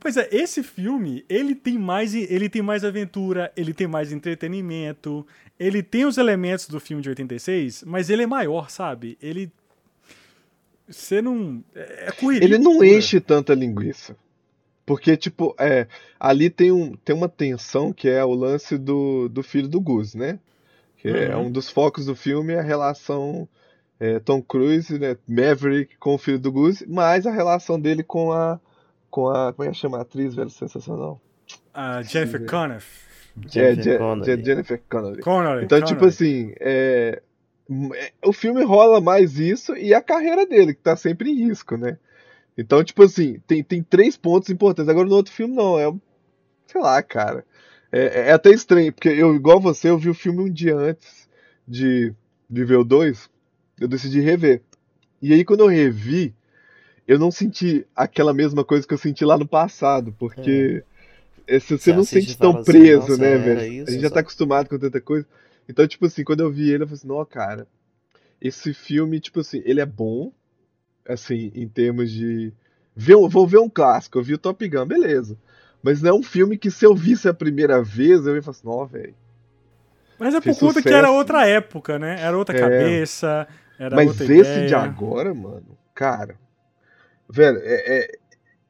[0.00, 5.26] Pois é, esse filme, ele tem mais ele tem mais aventura, ele tem mais entretenimento,
[5.58, 9.18] ele tem os elementos do filme de 86, mas ele é maior, sabe?
[9.20, 9.52] Ele
[10.88, 12.46] você não é é correria.
[12.46, 14.16] Ele não enche tanta linguiça.
[14.86, 15.86] Porque, tipo, é,
[16.18, 20.14] ali tem, um, tem uma tensão que é o lance do, do filho do Gus,
[20.14, 20.40] né?
[20.96, 21.46] Que é Uhum.
[21.46, 23.48] um dos focos do filme, é a relação
[24.00, 28.32] é, Tom Cruise, né, Maverick com o filho do Gus, mas a relação dele com
[28.32, 28.58] a.
[29.10, 29.52] Com a.
[29.52, 30.50] Como é que chama a atriz, velho?
[30.50, 31.20] Sensacional.
[31.74, 32.46] A Jennifer.
[32.46, 32.82] Connelly.
[33.46, 34.24] É, Jennifer Connelly.
[34.26, 35.22] Je- Jennifer Connelly.
[35.22, 35.64] Connelly.
[35.64, 36.08] Então, tipo Connelly.
[36.14, 37.22] assim, é,
[37.94, 41.76] é, o filme rola mais isso e a carreira dele, que tá sempre em risco,
[41.76, 41.98] né?
[42.58, 44.88] Então, tipo assim, tem, tem três pontos importantes.
[44.88, 45.92] Agora no outro filme, não, é.
[46.66, 47.44] Sei lá, cara.
[47.92, 51.28] É, é até estranho, porque eu, igual você, eu vi o filme um dia antes
[51.66, 52.12] de,
[52.48, 53.28] de ver o 2,
[53.80, 54.62] eu decidi rever.
[55.22, 56.34] E aí, quando eu revi,
[57.10, 60.84] eu não senti aquela mesma coisa que eu senti lá no passado, porque
[61.46, 63.60] é, se você Você não sente tão assim, preso, "Nossa, né, velho?
[63.68, 65.26] isso, a gente já só- tá acostumado com tanta coisa.
[65.68, 67.66] Então, tipo assim, quando eu vi ele, eu falei assim, não, cara,
[68.40, 70.32] esse filme, tipo assim, ele é bom,
[71.08, 72.52] assim, em termos de.
[72.96, 75.36] Ver, um- vou ver um clássico, eu vi o Top Gun, beleza.
[75.82, 78.56] Mas não é um filme que se eu visse a primeira vez, eu ia falar
[78.56, 79.14] assim, não, velho.
[80.18, 80.96] Mas é por conta que sucesso.
[80.96, 82.20] era outra época, né?
[82.20, 82.60] Era outra É.
[82.60, 84.66] cabeça, era Mas outra esse ideia.
[84.66, 86.36] de agora, mano, cara.
[87.30, 88.18] Velho, é, é-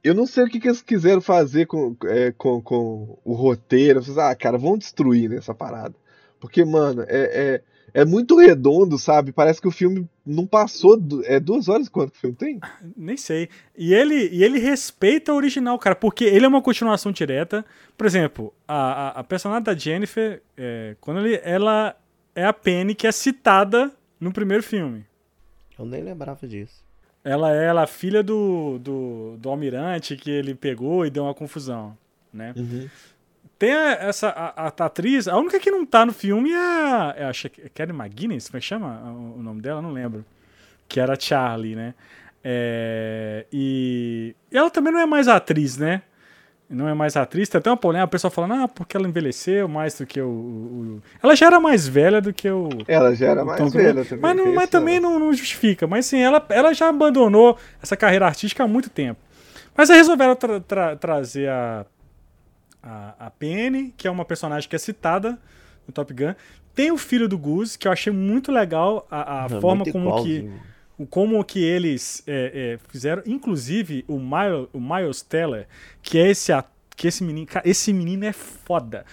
[0.03, 3.99] eu não sei o que, que eles quiseram fazer com, é, com, com o roteiro.
[3.99, 5.94] Eu falei, ah, cara, vamos destruir nessa parada.
[6.40, 7.61] Porque, mano, é,
[7.92, 9.31] é, é muito redondo, sabe?
[9.31, 10.96] Parece que o filme não passou.
[10.99, 12.59] du- É duas horas quanto que o filme tem?
[12.96, 13.51] Nem sei.
[13.77, 17.62] E ele, e ele respeita o original, cara, porque ele é uma continuação direta.
[17.96, 21.94] Por exemplo, a, a, a personagem da Jennifer, é, quando ele, ela
[22.35, 25.05] é a Penny que é citada no primeiro filme.
[25.79, 26.83] Eu nem lembrava disso.
[27.22, 31.35] Ela é ela, a filha do, do, do almirante que ele pegou e deu uma
[31.35, 31.96] confusão,
[32.33, 32.54] né?
[33.59, 37.14] Tem a- essa a, a atriz, a única que não tá no filme é a,
[37.18, 37.33] é a
[37.74, 39.83] Kelly McGuinness, como é que chama o, o nome dela?
[39.83, 40.24] Não lembro.
[40.88, 41.94] Que era Charlie, né?
[42.42, 46.02] É, e, e ela também não é mais atriz, né?
[46.72, 47.48] Não é mais atriz.
[47.48, 50.28] Tem até uma polêmica, o pessoal falando, ah, porque ela envelheceu mais do que o.
[50.28, 50.30] o-
[50.98, 52.68] o- Ela já era mais velha do que o.
[52.87, 54.20] Ela já era mais Tom velha também.
[54.22, 55.88] Mas, não- mas também não, não justifica.
[55.88, 59.18] Mas sim, ela, ela já abandonou essa carreira artística há muito tempo.
[59.76, 61.85] Mas aí resolveram tra- tra- trazer a,
[62.83, 65.38] a, a Penny, que é uma personagem que é citada
[65.88, 66.35] no Top Gun.
[66.72, 70.22] Tem o filho do Goose, que eu achei muito legal a, a É forma como
[70.22, 70.52] que, igualzinho.
[70.52, 70.69] o
[71.06, 73.22] como que eles é, é, fizeram.
[73.26, 75.66] Inclusive, o Miles, o Miles Teller,
[76.02, 76.52] que é esse,
[76.96, 77.46] que esse menino.
[77.46, 79.04] cara, esse menino é foda.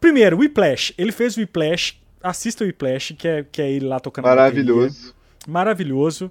[0.00, 0.92] Primeiro, Whiplash.
[0.98, 1.96] Ele fez o Whiplash.
[2.22, 5.14] Assista o Whiplash, que é, que é ele lá tocando Maravilhoso.
[5.46, 6.30] maravilhoso.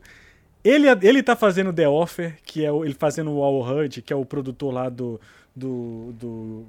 [0.63, 4.11] Ele, ele tá fazendo The Offer, que é o- ele fazendo o Al Hurd, que
[4.11, 5.19] é o produtor lá do
[5.55, 6.65] do, do,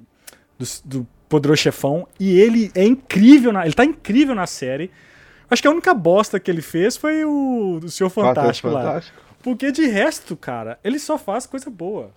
[0.57, 4.89] do, do Poderoso Chefão, e ele é incrível, na, ele tá incrível na série.
[5.49, 8.81] Acho que a única bosta que ele fez foi o, o Senhor Fantástico lá.
[8.83, 9.17] Fantástico.
[9.41, 12.11] Porque de resto, cara, ele só faz coisa boa.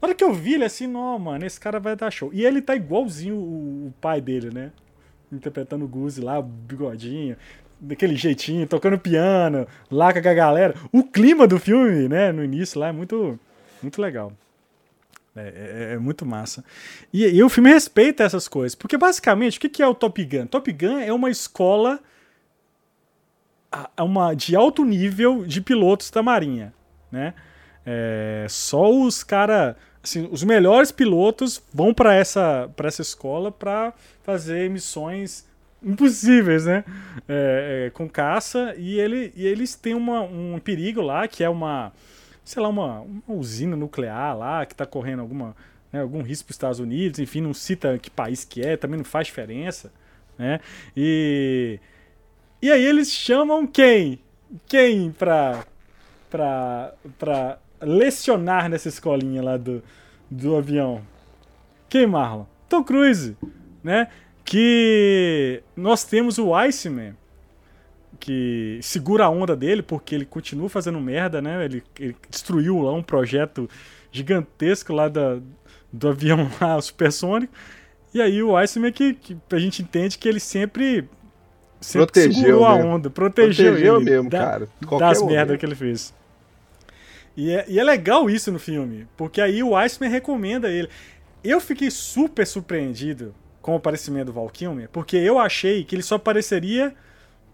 [0.00, 2.30] Na hora que eu vi ele assim, não, mano, esse cara vai dar show.
[2.32, 4.70] E ele tá igualzinho o, o pai dele, né?
[5.32, 7.36] Interpretando o Guzi lá, bigodinho,
[7.80, 10.74] daquele jeitinho, tocando piano, lá com a galera.
[10.92, 13.38] O clima do filme, né, no início lá é muito,
[13.82, 14.32] muito legal.
[15.36, 16.64] É, é- é muito massa.
[17.12, 18.74] E, e o filme respeita essas coisas.
[18.74, 20.46] Porque basicamente, o que, que é o Top Gun?
[20.46, 21.98] Top Gun é uma escola
[24.00, 26.72] uma, de alto nível de pilotos da Marinha.
[27.10, 27.34] Né?
[27.86, 33.92] É, só os cara, assim, os melhores pilotos vão para essa, pra essa escola para
[34.22, 35.46] fazer missões
[35.82, 36.82] impossíveis, né?
[37.28, 41.48] É, é, com caça e, ele, e eles têm uma, um perigo lá que é
[41.48, 41.92] uma,
[42.42, 45.54] sei lá, uma, uma usina nuclear lá que tá correndo alguma,
[45.92, 48.96] né, algum risco para os Estados Unidos, enfim, não cita que país que é, também
[48.96, 49.92] não faz diferença,
[50.38, 50.58] né?
[50.96, 51.78] E
[52.64, 54.18] e aí eles chamam quem?
[54.66, 55.64] Quem pra
[56.34, 59.80] pra, pra lecionar nessa escolinha lá do,
[60.28, 61.00] do avião?
[61.88, 62.44] Quem, Marlon?
[62.68, 63.36] Tom Cruise,
[63.84, 64.08] né?
[64.44, 67.16] Que nós temos o Iceman,
[68.18, 71.64] que segura a onda dele, porque ele continua fazendo merda, né?
[71.64, 73.70] Ele, ele destruiu lá um projeto
[74.10, 75.38] gigantesco lá da,
[75.92, 77.52] do avião lá, supersônico.
[78.12, 81.08] E aí o Iceman que, que a gente entende que ele sempre,
[81.84, 84.68] sempre Protegeu segurou a onda, protegeu, Protegeu ele mesmo, da- cara.
[84.86, 86.12] Qualquer das merdas que ele fez.
[87.36, 90.88] E é, e é legal isso no filme, porque aí o Iceman recomenda ele.
[91.42, 96.02] Eu fiquei super surpreendido com o aparecimento do Val Kilmer, porque eu achei que ele
[96.02, 96.94] só apareceria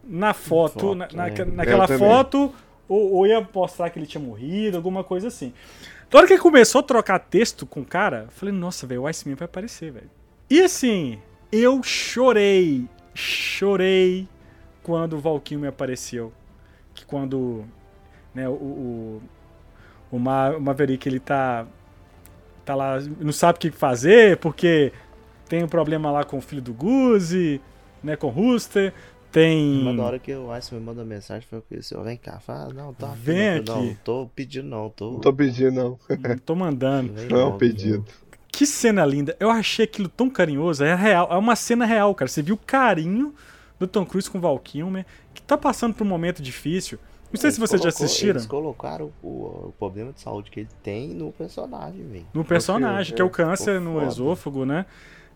[0.04, 1.44] na foto, Foto, na, na- é.
[1.44, 2.08] naquela Eu também.
[2.08, 2.54] foto,
[2.88, 5.52] ou, ou ia mostrar que ele tinha morrido, alguma coisa assim.
[6.12, 9.02] Na hora que ele começou a trocar texto com o cara, eu falei, nossa, velho,
[9.02, 10.10] o Iceman vai aparecer, velho.
[10.50, 11.18] E assim,
[11.52, 12.84] eu chorei,
[13.20, 14.26] chorei
[14.82, 16.32] quando o Val Kilmer apareceu.
[16.94, 17.64] Que quando
[18.34, 19.22] né, o, o,
[20.10, 21.66] o Ma- o Maverick ele tá,
[22.64, 24.92] tá lá, não sabe o que fazer, porque
[25.48, 27.60] tem um problema lá com o filho do Guzi,
[28.02, 28.92] né, com o Rooster,
[29.30, 29.94] tem...
[29.94, 31.78] Na hora que o Ice me manda mensagem, foi o que?
[32.02, 33.86] Vem cá, fala, não, tô aqui, Vem não, aqui.
[33.88, 35.12] não, tô pedindo não, tô...
[35.12, 35.98] Não tô pedindo, não.
[36.44, 37.12] Tô mandando.
[37.12, 38.04] Vem Não é um pedido.
[38.52, 39.36] Que cena linda.
[39.40, 40.84] Eu achei aquilo tão carinhoso.
[40.84, 41.28] É real.
[41.30, 42.28] É uma cena real, cara.
[42.28, 43.34] Você viu o carinho
[43.78, 46.98] do Tom Cruise com o Val Kilmer, que tá passando por um momento difícil.
[47.32, 48.32] Não sei Eles se vocês já assistiram.
[48.32, 52.26] Eles colocaram o, o problema de saúde que ele tem no personagem, velho.
[52.34, 54.06] No personagem, Porque, que é o é, câncer no foda.
[54.06, 54.84] esôfago, né?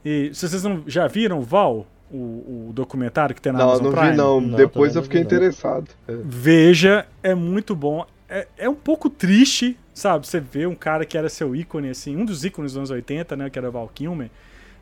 [0.04, 3.84] E se vocês não já viram Val, o, o documentário que tem na Não, Amazon
[3.86, 4.10] não Prime?
[4.10, 4.40] vi não.
[4.40, 5.26] Não, Depois eu fiquei não.
[5.26, 5.88] interessado.
[6.08, 6.16] É.
[6.24, 8.04] Veja, é muito bom.
[8.28, 10.26] É, é um pouco triste, sabe?
[10.26, 13.36] Você vê um cara que era seu ícone, assim, um dos ícones dos anos 80,
[13.36, 13.48] né?
[13.50, 14.30] Que era Val Kilmer.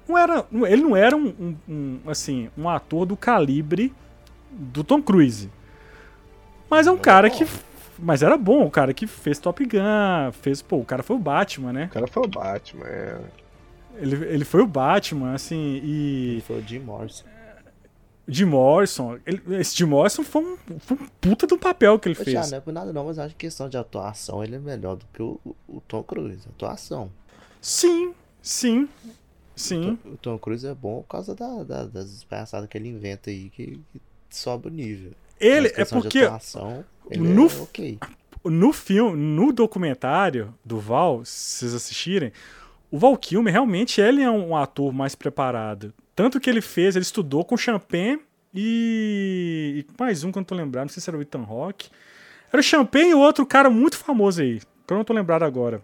[0.09, 3.93] Não era, ele não era um, um- um, assim, um ator do calibre
[4.51, 5.51] do Tom Cruise.
[6.71, 7.45] Mas é um Mas cara era que.
[7.45, 7.51] bom.
[7.99, 10.61] Mas era bom, o cara que fez Top Gun, fez.
[10.63, 11.85] Pô, o cara foi o Batman, né?
[11.85, 12.87] O cara foi o Batman.
[12.87, 13.19] É.
[13.97, 16.31] Ele, ele foi o Batman, assim, e.
[16.33, 17.25] Ele foi o Jim Morrison.
[18.29, 19.19] Jim Morrison.
[19.27, 22.51] ele- esse Jim Morrison foi um, foi um puta do papel que ele Thiago, fez.
[22.51, 25.05] não é por nada não, mas acho que questão de atuação ele é melhor do
[25.13, 26.47] que o, o- o Tom Cruise.
[26.55, 27.11] Atuação.
[27.61, 28.89] Sim, sim,
[29.57, 29.99] sim.
[30.05, 33.51] O Tom Cruise é bom por causa da- da- das palhaçadas que ele inventa aí,
[33.51, 35.13] que, que sobe o nível.
[35.41, 37.99] Ele é de porque atuação, ele no é f- ok.
[38.45, 42.33] no filme, no documentário do Val, se vocês assistirem,
[42.93, 45.95] o Val Kilmer realmente ele é um ator mais preparado.
[46.15, 48.21] Tanto que ele fez, ele estudou com Champagne
[48.55, 51.41] e, e mais um que eu não tô lembrando, não sei se era o Ethan
[51.41, 51.89] Rock.
[52.53, 55.83] Era o Champagne e outro cara muito famoso aí, que eu não tô lembrado agora.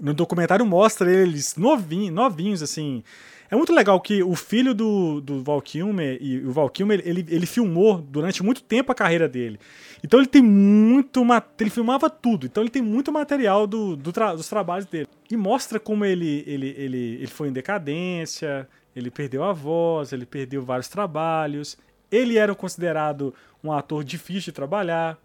[0.00, 3.02] No documentário mostra eles novinhos, novinhos, assim.
[3.50, 7.26] É muito legal que o filho do, do Val Kilmer, e o Val Kilmer, ele,
[7.28, 9.58] ele filmou durante muito tempo a carreira dele.
[10.04, 11.20] Então ele tem muito.
[11.58, 12.46] Ele filmava tudo.
[12.46, 15.08] Então ele tem muito material do, do tra- dos trabalhos dele.
[15.28, 20.24] E mostra como ele, ele, ele, ele foi em decadência, ele perdeu a voz, ele
[20.24, 21.76] perdeu vários trabalhos.
[22.10, 25.18] Ele era considerado um ator difícil de trabalhar.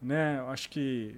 [0.00, 0.42] Né?
[0.48, 1.14] Acho que.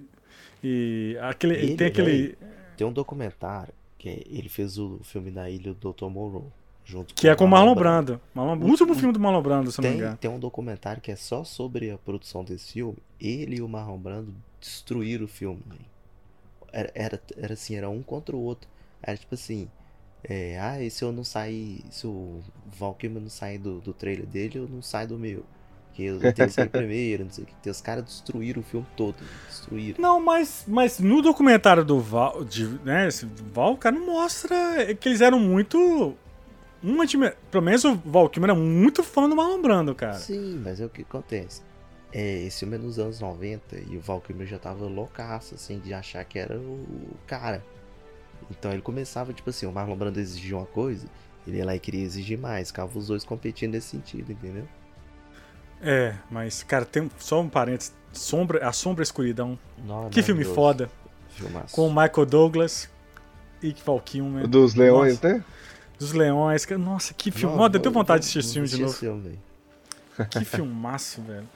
[0.61, 2.37] E aquele, Ele, tem aquele.
[2.79, 6.05] Tem um documentário que é- ele fez o filme da Ilha do Dr.
[6.05, 6.45] Monroe.
[6.85, 8.21] Junto Que é com o Marlon Brando.
[8.33, 10.17] O último filme do Marlon Brando, se eu não me Tem, engano.
[10.17, 12.97] tem um documentário que é só sobre a produção desse filme.
[13.19, 15.61] Ele e o Marlon Brando destruíram o filme.
[15.67, 15.85] velho.
[16.71, 18.69] Era, era, era assim, era um contra o outro.
[19.03, 19.67] Era tipo assim.
[20.23, 21.83] É, ah, e se eu não sair.
[21.91, 25.43] Se o Val Kilmer não sair do, do trailer dele, eu não saio do meu.
[25.93, 27.69] Que eu que sair primeiro, não sei o que.
[27.69, 29.15] Os caras destruíram o filme todo.
[29.47, 30.01] Destruíram.
[30.01, 34.55] Não, mas, mas no documentário do Val, de, né, esse Val, o cara não mostra
[34.95, 36.15] que eles eram muito.
[36.81, 40.13] Um admi- Pelo menos o Val Kilmer era muito fã do Marlon Brando, cara.
[40.13, 41.61] Sim, mas é o que acontece.
[42.13, 45.79] É, esse filme é nos anos 90 e o Val Kilmer já tava loucaço, assim,
[45.79, 46.85] de achar que era o
[47.27, 47.63] cara.
[48.49, 51.05] Então ele começava, tipo assim, o Marlon Brando exigia uma coisa,
[51.45, 54.65] ele ia lá e queria exigir mais, ficava os dois competindo nesse sentido, entendeu?
[55.81, 57.93] É, mas, cara, tem só um parênteses.
[58.11, 59.57] Sombra, a Sombra e a Escuridão.
[60.11, 60.55] Que filme maravilhoso.
[60.55, 60.89] foda.
[61.29, 61.75] Filmaço.
[61.75, 62.89] Com o Michael Douglas
[63.61, 64.47] e Val Kilmer.
[64.47, 65.33] Dos leões, Nossa.
[65.35, 65.43] né?
[65.97, 66.65] Dos Leões.
[66.79, 67.55] Nossa, que filme.
[67.55, 68.93] Nossa, eu tenho vou- vontade de assistir esse filme de novo.
[68.93, 69.39] filme.
[70.29, 71.47] Que filmaço, velho.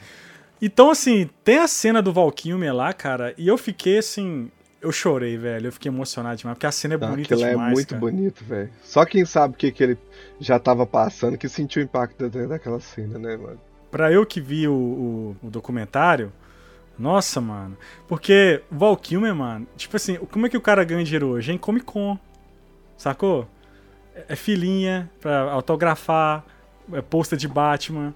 [0.62, 4.50] Então, assim, tem a cena do Val Kilmer lá, cara, e eu fiquei assim.
[4.82, 5.68] Eu chorei, velho.
[5.68, 7.70] Eu fiquei emocionado demais, porque a cena é Não, bonita aquilo demais.
[7.70, 8.00] é muito cara.
[8.02, 8.70] bonito, velho.
[8.84, 9.98] Só quem sabe o que, que ele
[10.42, 13.60] já tava passando, que sentiu o impacto da- daquela cena, né, mano?
[13.94, 16.34] Pra eu que vi o, o, o documentário,
[16.98, 17.78] nossa, mano.
[18.08, 21.52] Porque o Val Kilmer, mano, tipo assim, como é que o cara ganha dinheiro hoje?
[21.52, 22.18] É em Comic Con.
[22.98, 23.48] Sacou?
[24.16, 26.44] É, é filinha pra autografar,
[26.92, 28.16] é pôster de Batman.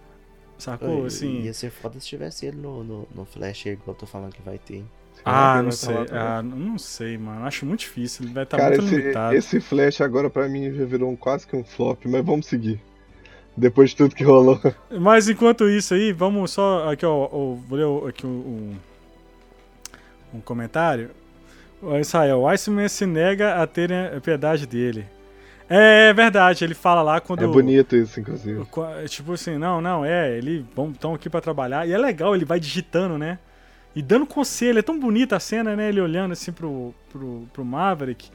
[0.58, 1.02] Sacou?
[1.02, 1.42] Oi, Assim.
[1.44, 4.34] Ia ser foda se tivesse ele no, no, no Flash aí, igual eu tô falando
[4.34, 4.90] que vai ter, hein?
[5.24, 5.96] Ah, Ele não vai sei.
[6.12, 7.46] Ah, não sei, mano.
[7.46, 8.26] Acho muito difícil.
[8.26, 9.36] Ele vai estar Cara, muito esse, limitado.
[9.36, 12.82] esse Flash agora pra mim já virou um, quase que um flop, mas vamos seguir.
[13.58, 14.62] Depois de tudo que rolou.
[15.02, 16.92] Mas enquanto isso aí, vamos só.
[16.92, 17.28] Aqui, ó.
[17.32, 18.76] ó, vou ler o- aqui um,
[20.32, 21.10] um, comentário.
[21.82, 25.06] O Israel, o Iceman se nega a ter a piedade dele.
[25.68, 27.44] É, verdade, ele fala lá quando.
[27.44, 28.64] É bonito isso, inclusive.
[29.10, 31.88] Tipo assim, não, não, é, ele estão aqui pra trabalhar.
[31.88, 33.40] E é legal, ele vai digitando, né?
[33.96, 34.78] E dando conselho.
[34.78, 35.90] É tão bonita a cena, né?
[35.90, 38.30] Ele olhando assim pro, pro, pro Maverick,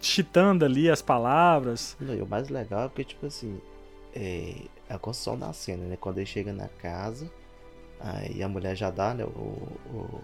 [0.00, 1.96] digitando ali as palavras.
[2.00, 3.60] Não, e o mais legal é porque, tipo assim,
[4.14, 4.54] é
[4.88, 5.96] a construção da cena, né?
[6.00, 7.30] Quando ele chega na casa,
[8.00, 9.28] aí a mulher já dá, né, o,
[9.94, 10.20] o-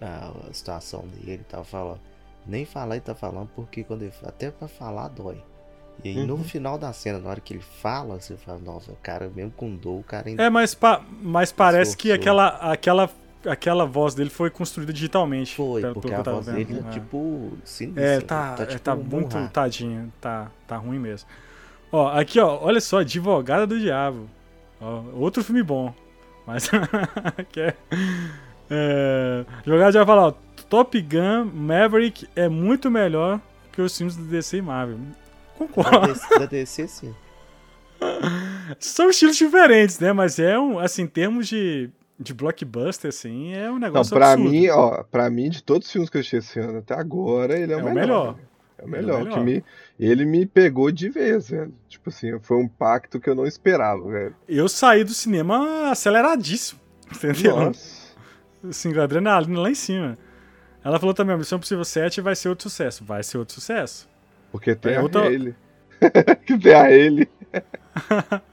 [0.00, 1.98] a, situação dele e tal, fala,
[2.46, 5.42] nem falar ele tá falando, porque quando ele, até pra falar dói.
[6.04, 6.44] E aí no Uhum.
[6.44, 9.74] final da cena, na hora que ele fala, você fala, nossa, o cara mesmo com
[9.74, 10.42] dor, o cara ainda.
[10.42, 12.20] É, mas, pa- mas parece que Esforçou.
[12.40, 13.10] aquela, aquela,
[13.46, 15.56] aquela voz dele foi construída digitalmente.
[15.56, 16.92] Foi, pelo- porque pelo a que voz dele vendo, é é.
[16.92, 18.04] tipo sinistra.
[18.04, 19.48] É, tá, é, tipo tá muito Munra.
[19.48, 21.26] tadinho, tá, tá ruim mesmo.
[21.92, 24.28] Ó, aqui, ó, olha só, Advogada do Diabo.
[24.80, 25.94] Ó, outro filme bom.
[26.46, 26.68] Mas
[27.50, 27.74] que é,
[28.70, 30.32] é, Advogada do Diabo fala, ó,
[30.68, 33.40] Top Gun Maverick é muito melhor
[33.72, 34.98] que os filmes do DC e Marvel.
[35.56, 36.14] Concordo.
[36.38, 37.14] Da DC, sim.
[38.78, 40.12] São estilos diferentes, né?
[40.12, 44.32] Mas é um, assim, em termos de, de blockbuster, assim, é um Não, negócio pra
[44.32, 44.50] absurdo.
[44.50, 47.58] mim, ó, pra mim, de todos os filmes que eu assisti esse ano até agora,
[47.58, 48.34] ele é, É o o melhor.
[48.34, 48.36] melhor.
[48.78, 49.18] É o Ele é o melhor.
[49.24, 49.38] melhor.
[49.38, 49.64] Que me,
[49.98, 51.72] ele me pegou de vez, velho.
[51.88, 54.34] Tipo assim, foi um pacto que eu não esperava, velho.
[54.48, 56.80] Eu saí do cinema aceleradíssimo,
[57.14, 57.56] entendeu?
[57.56, 58.14] Nossa.
[58.68, 60.18] assim, adrenalina lá em cima.
[60.84, 63.04] Ela falou também, a Missão Possível 7 vai ser outro sucesso.
[63.04, 64.08] Vai ser outro sucesso.
[64.52, 65.54] Porque tem É, a outra- ele.
[66.46, 67.28] que tem a ele.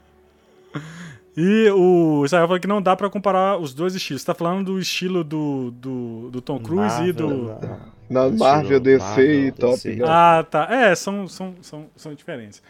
[1.36, 4.21] E o Israel falou que não dá pra comparar os dois estilos.
[4.21, 7.28] Você tá falando do estilo do, do, do Tom Cruise e do...
[7.28, 7.80] Não.
[8.10, 9.95] Na Estilo Marvel, DC Marvel, e Top DC.
[9.95, 10.06] Gun.
[10.08, 10.67] Ah, tá.
[10.69, 12.62] É, são, são, são, são diferentes.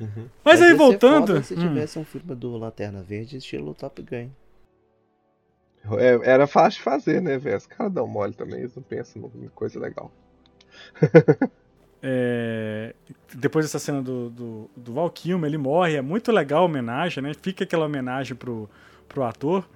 [0.00, 0.26] Uhum.
[0.44, 1.42] Mas, aí, ia ser voltando...
[1.42, 1.58] se Hum.
[1.58, 4.30] tivesse um filme do Lanterna Verde estilo Top Gun.
[5.98, 7.56] É, era fácil de fazer, né, velho?
[7.56, 10.12] Os caras dão mole também, eles não pensam em coisa legal.
[12.02, 12.94] é,
[13.34, 17.22] depois dessa cena do, do, do Val Kilmer, ele morre, é muito legal a homenagem,
[17.22, 17.32] né?
[17.34, 18.70] Fica aquela homenagem pro,
[19.08, 19.68] pro ator.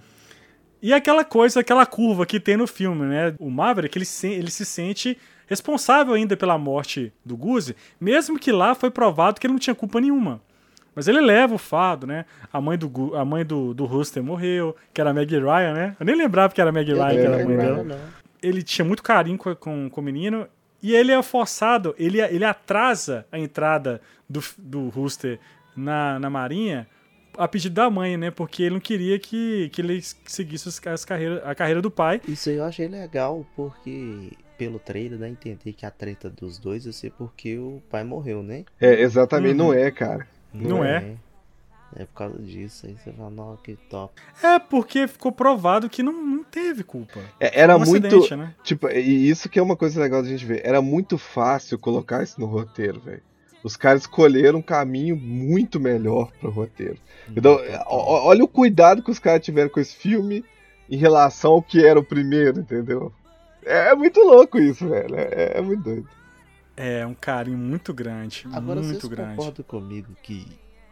[0.82, 3.34] E aquela coisa, aquela curva que tem no filme, né?
[3.38, 8.52] O Maverick, ele se, ele se sente responsável ainda pela morte do Guzi, mesmo que
[8.52, 10.40] lá foi provado que ele não tinha culpa nenhuma.
[10.94, 12.24] Mas ele leva o fado, né?
[12.50, 15.96] A mãe do, a mãe do, do Rooster morreu, que era a Meg Ryan, né?
[16.00, 18.00] Eu nem lembrava que era a Meg Ryan, que era a mãe dela.
[18.42, 20.48] Ele tinha muito carinho com, com, com o menino.
[20.82, 25.38] E ele é forçado, ele, ele atrasa a entrada do, do Rooster
[25.76, 26.86] na, na Marinha
[27.36, 28.30] a pedido da mãe, né?
[28.30, 32.20] Porque ele não queria que, que ele seguisse as, carreira, a carreira do pai.
[32.26, 36.58] Isso aí eu achei legal, porque pelo trailer dá a entender que a treta dos
[36.58, 38.64] dois ia ser porque o pai morreu, né?
[38.80, 39.68] É, exatamente, uhum.
[39.68, 40.26] não é, cara.
[40.52, 40.96] Não, não é.
[40.96, 41.16] é.
[41.94, 44.20] É por causa disso, aí você fala, não, que top.
[44.42, 47.20] É, porque ficou provado que não, não teve culpa.
[47.38, 48.36] É, era um muito.
[48.36, 48.54] Né?
[48.62, 50.60] Tipo, e isso que é uma coisa legal da gente ver.
[50.64, 53.22] Era muito fácil colocar isso no roteiro, velho.
[53.62, 56.98] Os caras escolheram um caminho muito melhor pro roteiro.
[57.34, 60.44] Então, olha o cuidado que os caras tiveram com esse filme
[60.88, 63.12] em relação ao que era o primeiro, entendeu?
[63.64, 65.16] É, é muito louco isso, velho.
[65.16, 66.08] É, é, muito doido.
[66.76, 68.46] É um carinho muito grande.
[68.52, 69.36] Agora, muito vocês grande.
[69.36, 70.46] concordam comigo que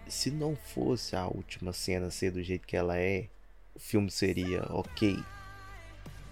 [0.09, 3.27] se não fosse a última cena ser do jeito que ela é,
[3.75, 5.19] o filme seria ok.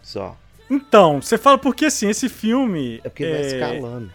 [0.02, 0.36] Só.
[0.68, 3.00] Então, você fala porque assim, esse filme.
[3.04, 3.30] É porque é...
[3.30, 4.12] vai escalando.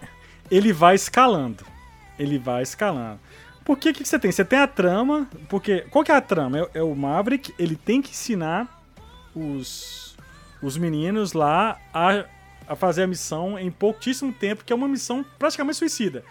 [0.49, 1.77] Ele vai escalando.
[2.18, 3.20] Ele vai escalando.
[3.63, 4.32] Por que que você tem?
[4.32, 6.59] Você tem a trama, porque qual que é a trama?
[6.59, 8.82] É, é o Maverick, ele tem que ensinar
[9.36, 10.15] os,
[10.61, 12.26] os meninos lá a,
[12.68, 16.24] a fazer a missão em pouquíssimo tempo, que é uma missão praticamente suicida.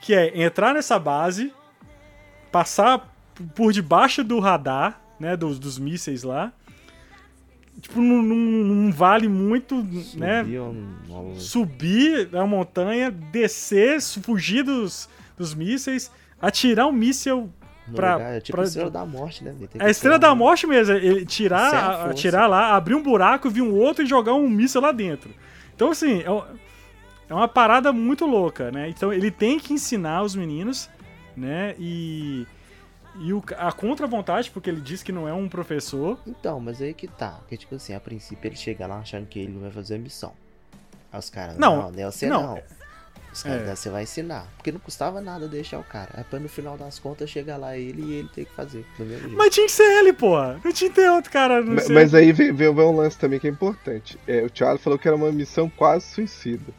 [0.00, 1.52] Que é entrar nessa base,
[2.52, 3.12] passar
[3.54, 6.52] por debaixo do radar, né, dos, dos mísseis lá,
[7.80, 10.42] tipo, num, num, vale muito, subir né?
[10.42, 11.34] Um...
[11.34, 16.10] Subir a montanha, descer, fugir dos, dos mísseis,
[16.40, 17.48] atirar um míssel
[17.94, 18.14] pra.
[18.14, 18.64] Lugar, é tipo pra...
[18.64, 19.54] a estrela da morte, né?
[19.78, 20.94] É a estrela da morte mesmo.
[20.94, 24.92] Ele tirar, atirar lá, abrir um buraco, vir um outro e jogar um míssil lá
[24.92, 25.30] dentro.
[25.74, 26.58] Então, assim, é,
[27.28, 28.88] é uma parada muito louca, né?
[28.88, 30.90] Então ele tem que ensinar os meninos,
[31.36, 31.74] né?
[31.78, 32.46] E
[33.20, 36.18] e o, a contra-vontade, porque ele diz que não é um professor.
[36.26, 37.38] Então, mas aí que tá.
[37.40, 40.32] Porque, tipo assim, a princípio ele chega lá achando que ele vai fazer a missão.
[41.12, 42.42] Aí os caras, não, não, não, você não.
[42.42, 42.62] não.
[43.32, 43.76] Os caras, é.
[43.76, 44.46] você vai ensinar.
[44.56, 46.10] Porque não custava nada deixar o cara.
[46.14, 48.86] Aí pra no final das contas chegar lá ele e ele tem que fazer.
[49.36, 50.36] Mas tinha que ser ele, pô.
[50.40, 51.62] Não tinha que ter outro cara.
[51.62, 54.18] Mas, mas, aí vem, vem, vem um lance também que é importante.
[54.26, 56.72] É, o Thiago falou que era uma missão quase suicida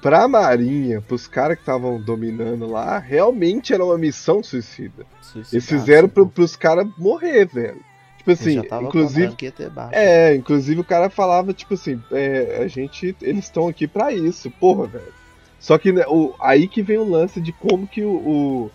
[0.00, 5.06] pra Marinha, pros caras que estavam dominando lá, realmente era uma missão suicida.
[5.20, 7.80] Suicida, Eles fizeram pro, pros caras morrer, velho.
[8.18, 9.34] Tipo assim, inclusive.
[9.92, 13.16] É, inclusive o cara falava, tipo assim, é, a gente.
[13.22, 15.12] Eles estão aqui para isso, porra, velho.
[15.58, 18.70] Só que né, o, aí que vem o lance de como que o,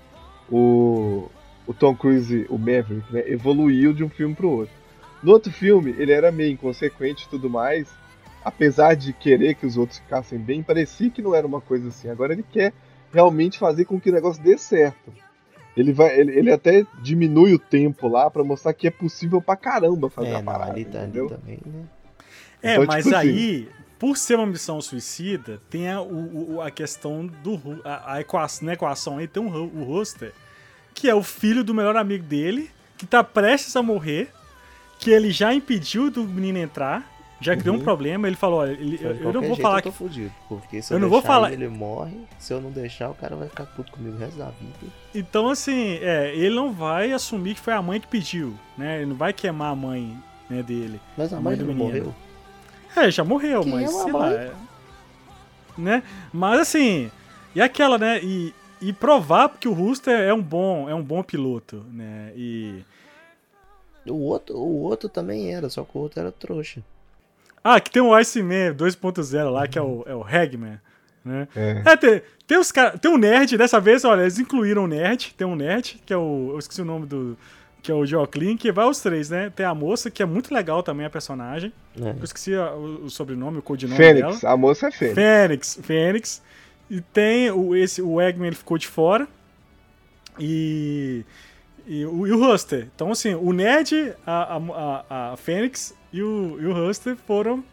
[0.52, 1.32] o, o,
[1.68, 4.74] o Tom Cruise, o Maverick, né, evoluiu de um filme pro outro.
[5.22, 7.88] No outro filme, ele era meio inconsequente e tudo mais,
[8.44, 12.10] apesar de querer que os outros ficassem bem, parecia que não era uma coisa assim.
[12.10, 12.74] Agora ele quer
[13.12, 15.14] realmente fazer com que o negócio dê certo.
[15.76, 19.56] Ele vai, ele, ele até diminui o tempo lá para mostrar que é possível pra
[19.56, 21.26] caramba fazer é, a parada, não, ali, tá, entendeu?
[21.26, 21.84] Ali também, né?
[22.62, 26.62] É, então, mas tipo assim, aí, assim, por ser uma missão suicida, tem a, o,
[26.62, 30.32] a questão do a, a equação, na equação aí tem um, o roster,
[30.94, 34.30] que é o filho do melhor amigo dele, que tá prestes a morrer,
[35.00, 37.13] que ele já impediu do menino entrar,
[37.44, 37.76] já que uhum.
[37.76, 37.84] um uhum.
[37.84, 40.94] problema, ele falou, olha, ele, eu, eu, não vou falar eu que fudido, porque se
[40.94, 43.50] eu, eu não vou falar ele, ele morre, se eu não deixar o cara vai
[43.50, 44.92] ficar puto comigo o resto da vida.
[45.14, 48.98] Então assim, é, ele não vai assumir que foi a mãe que pediu, né?
[48.98, 50.18] Ele não vai queimar a mãe,
[50.50, 51.02] né, dele.
[51.18, 51.86] Mas a, a mãe, mãe do menino.
[51.86, 52.16] morreu.
[52.96, 54.52] É, já morreu, Quem mas é sei lá, é,
[55.78, 56.04] né?
[56.32, 57.12] Mas assim,
[57.54, 61.22] e aquela, né, e, e provar que o Rooster é um bom, é um bom
[61.22, 62.32] piloto, né?
[62.36, 62.84] E
[64.06, 66.84] o outro, o outro também era, só que o outro era trouxa.
[67.64, 70.80] Ah, que tem o Iceman 2.0 lá, que é o, é o Hagman.
[71.24, 71.48] Né?
[71.56, 71.82] É.
[71.86, 75.34] é, tem, tem, os cara, tem um nerd, dessa vez, olha, eles incluíram o nerd,
[75.38, 76.50] tem um nerd, que é o.
[76.52, 77.38] Eu esqueci o nome do.
[77.82, 79.52] Que é o Joaquim, que vai os três, né?
[79.54, 81.74] Tem a moça, que é muito legal também, a personagem.
[82.00, 82.12] É.
[82.12, 84.54] Eu esqueci o, o, sobrenome, o codinome Fênix, dela.
[84.54, 85.16] a moça é Fênix.
[85.16, 86.42] Fênix, Fênix.
[86.90, 89.28] E tem o, esse, o Eggman, ele ficou de fora.
[90.40, 91.26] E.
[91.86, 92.88] E o, e o Huster.
[92.96, 97.64] Então, assim, o Ned, a, a, a, Fênix e o, e o Huster foram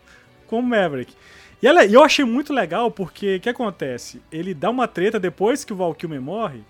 [0.46, 1.14] com o Maverick.
[1.62, 4.20] E ela, eu achei muito legal porque o que acontece?
[4.32, 6.62] Ele dá uma treta depois que o Val Kilmer morre.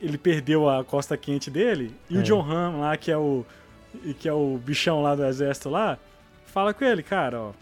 [0.00, 1.94] Ele perdeu a costa quente dele.
[2.08, 2.20] E é.
[2.20, 3.44] o John Hamm lá, que é o.
[4.20, 5.98] que é o bichão lá do exército lá,
[6.46, 7.52] fala com ele, cara, ó.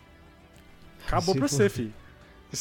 [1.07, 1.95] Acabou Sim, pra você, filho.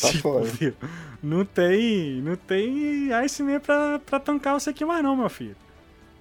[0.02, 0.74] Tá Tipo, fora.
[1.22, 5.56] não tem, não tem Iceman pra, pra tancar você aqui mais não, meu filho.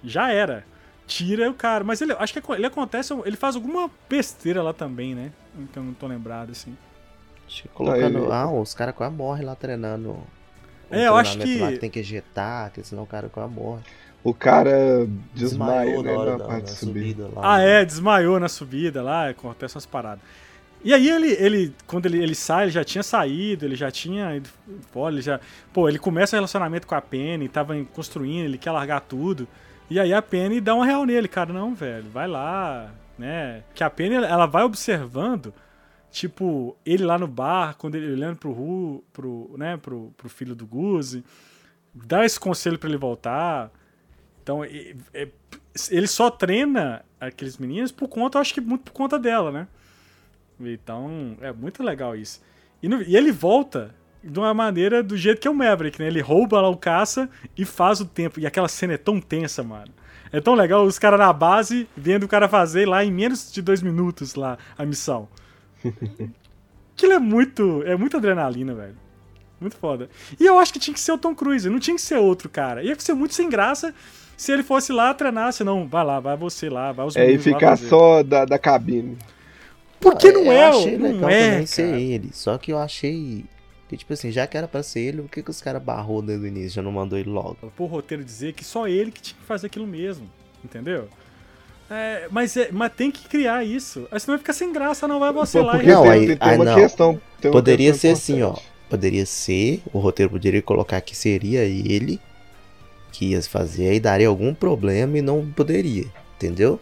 [0.05, 0.64] Já era.
[1.07, 1.84] Tira o cara.
[1.84, 5.32] Mas ele, acho que ele acontece, ele faz alguma besteira lá também, né?
[5.59, 6.76] Então não tô lembrado, assim.
[7.46, 8.18] Acho que colocando.
[8.24, 10.11] ele- Ah, os caras quase morrem lá treinando.
[10.11, 13.52] um É, eu acho que- Lá que tem que ejetar, que senão o cara quase
[13.52, 13.82] morre.
[14.22, 17.00] O cara desmaia, Desmaiou né, na hora na da, parte da de subir.
[17.11, 17.55] subida lá.
[17.55, 20.24] Ah, é, desmaiou na subida lá, acontece umas paradas.
[20.82, 24.34] E aí ele, ele quando ele, ele sai, ele já tinha saído, ele já tinha
[24.36, 25.38] ido embora, ele já...
[25.72, 29.46] Pô, ele começa o relacionamento com a Penny, tava em- construindo, ele quer largar tudo.
[29.91, 33.62] E aí a Penny dá uma real nele, cara, não, velho, vai lá, né?
[33.74, 35.53] Que a Penny, ela vai observando,
[36.11, 40.55] tipo, ele lá no bar, quando ele olhando pro, Ru, pro, né, pro, pro filho
[40.55, 41.22] do Guzi,
[41.95, 43.70] dá esse conselho pra ele voltar.
[44.43, 49.51] Então, ele só treina aqueles meninos por conta, eu acho que muito por conta dela,
[49.53, 49.68] né?
[50.61, 52.41] Então, é muito legal isso.
[52.82, 53.95] E, no- e ele volta
[54.25, 56.07] de uma maneira do jeito que é o Maverick, né?
[56.07, 58.41] Ele rouba lá o caça e faz o tempo.
[58.41, 59.93] E aquela cena é tão tensa, mano.
[60.33, 63.62] É tão legal os caras na base vendo o cara fazer lá em menos de
[63.62, 65.29] dois minutos lá a missão.
[66.95, 67.83] Aquilo é muito.
[67.85, 68.97] É muita adrenalina, velho.
[69.61, 70.09] Muito foda.
[70.39, 72.49] E eu acho que tinha que ser o Tom Cruise, não tinha que ser outro
[72.49, 72.83] cara.
[72.83, 73.95] Ia ser muito sem graça
[74.37, 77.39] se ele fosse lá treinar, senão vai lá, vai você lá, vai os É, e
[77.39, 79.16] ficar só da, da cabine.
[80.01, 82.01] Porque não eu é, achei não legal é, também ser cara.
[82.01, 82.31] ele.
[82.33, 83.45] Só que eu achei.
[83.95, 86.20] Que, tipo assim, já que era pra ser ele, por que, que os caras barrou
[86.20, 86.70] desde o início?
[86.70, 87.57] Já não mandou ele logo?
[87.76, 90.28] Por roteiro dizer que só ele que tinha que fazer aquilo mesmo,
[90.64, 91.09] entendeu?
[91.88, 94.09] É, mas, é, mas tem que criar isso.
[94.11, 95.92] Aí senão vai ficar sem graça, não vai lá porque e...
[95.92, 96.74] Não, aí- tem, tem aí uma não.
[96.74, 97.20] questão.
[97.40, 98.49] tem uma Poderia questão ser assim, ó.
[98.49, 98.68] importante.
[98.90, 102.20] Poderia ser, o roteiro poderia colocar que seria ele
[103.12, 106.80] que ia fazer e daria algum problema e não poderia, entendeu?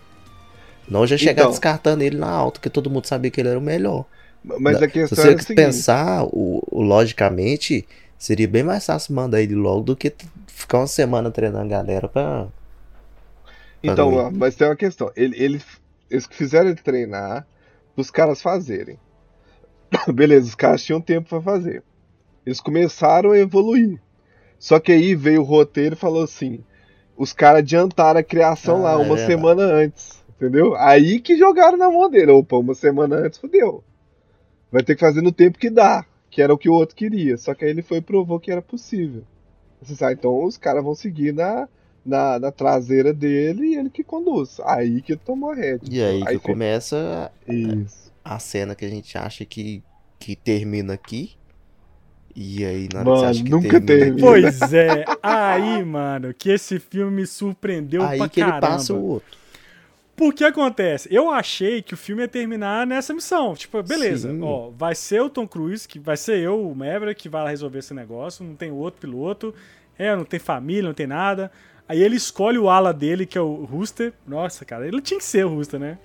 [0.89, 1.51] Não já chegar Então.
[1.51, 4.07] descartando ele na alta, que todo mundo sabia que ele era o melhor.
[4.45, 5.55] Mas Da- a questão Se é você seguinte.
[5.55, 7.87] pensar, o, o- logicamente,
[8.19, 10.13] seria bem mais fácil mandar ele logo do que
[10.49, 12.49] ficar uma semana treinando a galera pra.
[13.83, 15.11] Então, mas tem uma questão.
[15.17, 15.63] Ele, ele-
[16.11, 17.47] eles fizeram ele treinar
[17.97, 18.99] os caras fazerem.
[20.13, 21.83] Beleza, os caras tinham tempo pra fazer.
[22.47, 24.01] Eles começaram a evoluir.
[24.59, 26.61] Só que aí veio o roteiro e falou assim:
[27.17, 29.27] os caras adiantaram a criação Ah, lá é uma verdade.
[29.27, 30.23] semana antes.
[30.37, 30.75] Entendeu?
[30.77, 32.33] Aí que jogaram na mão dele.
[32.33, 33.83] Opa, uma semana antes fodeu.
[34.73, 37.39] Vai ter que fazer no tempo que dá, que era o que o outro queria.
[37.39, 39.25] Só que aí ele foi e provou que era possível.
[39.83, 41.69] Você sabe, então os caras vão seguir na,
[42.05, 44.61] na, na traseira dele e ele que conduz.
[44.61, 45.91] Aí que tomou a rédea.
[45.91, 48.13] E aí, que fe- começa Isso.
[48.25, 49.83] a cena que a gente acha que,
[50.19, 51.37] que termina aqui.
[52.35, 54.51] E aí, na hora que você Mano, acha que nunca termina termina.
[54.51, 58.61] Pois é, aí, mano, que esse filme me surpreendeu aí pra que ele caramba.
[58.61, 59.39] passa o outro.
[60.15, 61.09] Por que acontece?
[61.11, 63.55] Eu achei que o filme ia terminar nessa missão.
[63.55, 64.43] Tipo, beleza, Sim.
[64.43, 67.51] ó, vai ser o Tom Cruise, que vai ser eu, o Maverick, que vai lá
[67.51, 69.55] resolver esse negócio, não tem outro piloto,
[69.99, 71.51] é, não tem família, não tem nada.
[71.89, 74.13] Aí ele escolhe o ala dele, que é o Rooster.
[74.27, 75.99] Nossa, cara, ele tinha que ser o Rooster, né?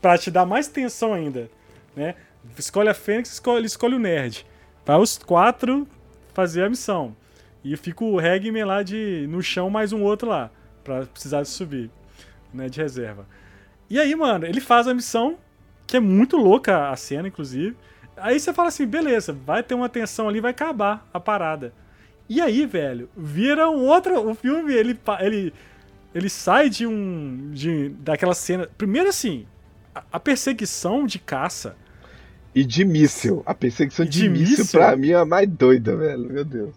[0.00, 1.50] Pra te dar mais tensão ainda,
[1.96, 2.14] né?
[2.58, 4.46] Escolhe a Fênix, escolhe, ele escolhe o Nerd.
[4.84, 5.86] Pra os quatro
[6.32, 7.16] fazer a missão.
[7.64, 10.50] E fica o Regman lá de, no chão, mais um outro lá,
[10.84, 11.90] pra precisar de subir,
[12.52, 13.26] né, de reserva.
[13.90, 15.38] E aí, mano, ele faz a missão,
[15.86, 17.76] que é muito louca a cena, inclusive.
[18.16, 21.72] Aí você fala assim, beleza, vai ter uma tensão ali, vai acabar a parada.
[22.28, 24.28] E aí, velho, vira um outro.
[24.28, 25.54] O filme, ele, ele,
[26.14, 27.50] ele sai de um.
[27.52, 28.68] De, daquela cena.
[28.76, 29.46] Primeiro, assim,
[29.94, 31.74] a, a perseguição de caça.
[32.54, 33.42] E de míssil.
[33.46, 34.78] A perseguição de, de míssil, míssil?
[34.78, 36.30] pra mim é a mais doida, velho.
[36.30, 36.74] Meu Deus.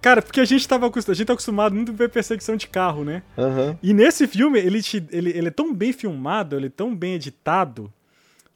[0.00, 2.68] Cara, porque a gente, tava, acos- a gente tá acostumado muito a ver perseguição de
[2.68, 3.22] carro, né?
[3.36, 3.76] Aham.
[3.82, 7.14] E nesse filme, ele, te, ele, ele é tão bem filmado, ele é tão bem
[7.14, 7.92] editado,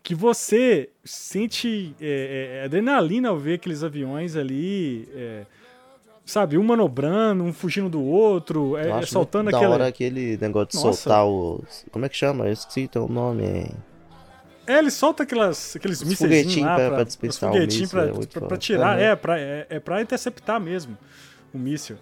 [0.05, 5.43] que você sente é, é, adrenalina ao ver aqueles aviões ali, é,
[6.24, 9.74] sabe, um manobrando, um fugindo do outro, é, é soltando da aquela...
[9.74, 11.03] hora aquele negócio de Nossa.
[11.03, 11.84] soltar os.
[11.90, 12.47] Como é que chama?
[12.47, 13.45] Eu esqueci o nome.
[13.45, 13.70] É...
[14.74, 17.93] É, ele solta aquelas, aqueles Os mísseis lá pra- pra, pra os despistar o foguetinhos
[17.93, 19.03] míssil, pra, é pra- pra tirar, Aham.
[19.03, 20.97] é, pra, é, é pra interceptar mesmo
[21.55, 21.97] o míssil.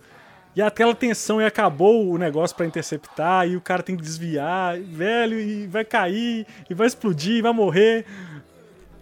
[0.55, 4.79] E aquela tensão e acabou o negócio pra interceptar e o cara tem que desviar,
[4.81, 8.05] velho, e vai cair, e vai explodir, e vai morrer.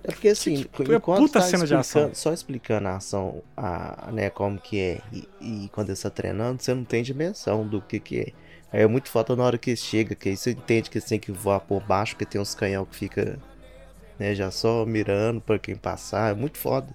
[0.05, 2.11] É porque assim, Tipo, é enquanto puta tá cena de ação.
[2.15, 6.63] só explicando a ação, a, né, como que é, e, e quando você tá treinando,
[6.63, 8.33] você não tem dimensão do que que é.
[8.71, 11.19] Aí é muito foda na hora que chega, que aí você entende que você tem
[11.19, 13.39] que voar por baixo, porque tem uns canhão que fica,
[14.19, 16.89] né, já só mirando pra quem passar, é muito foda.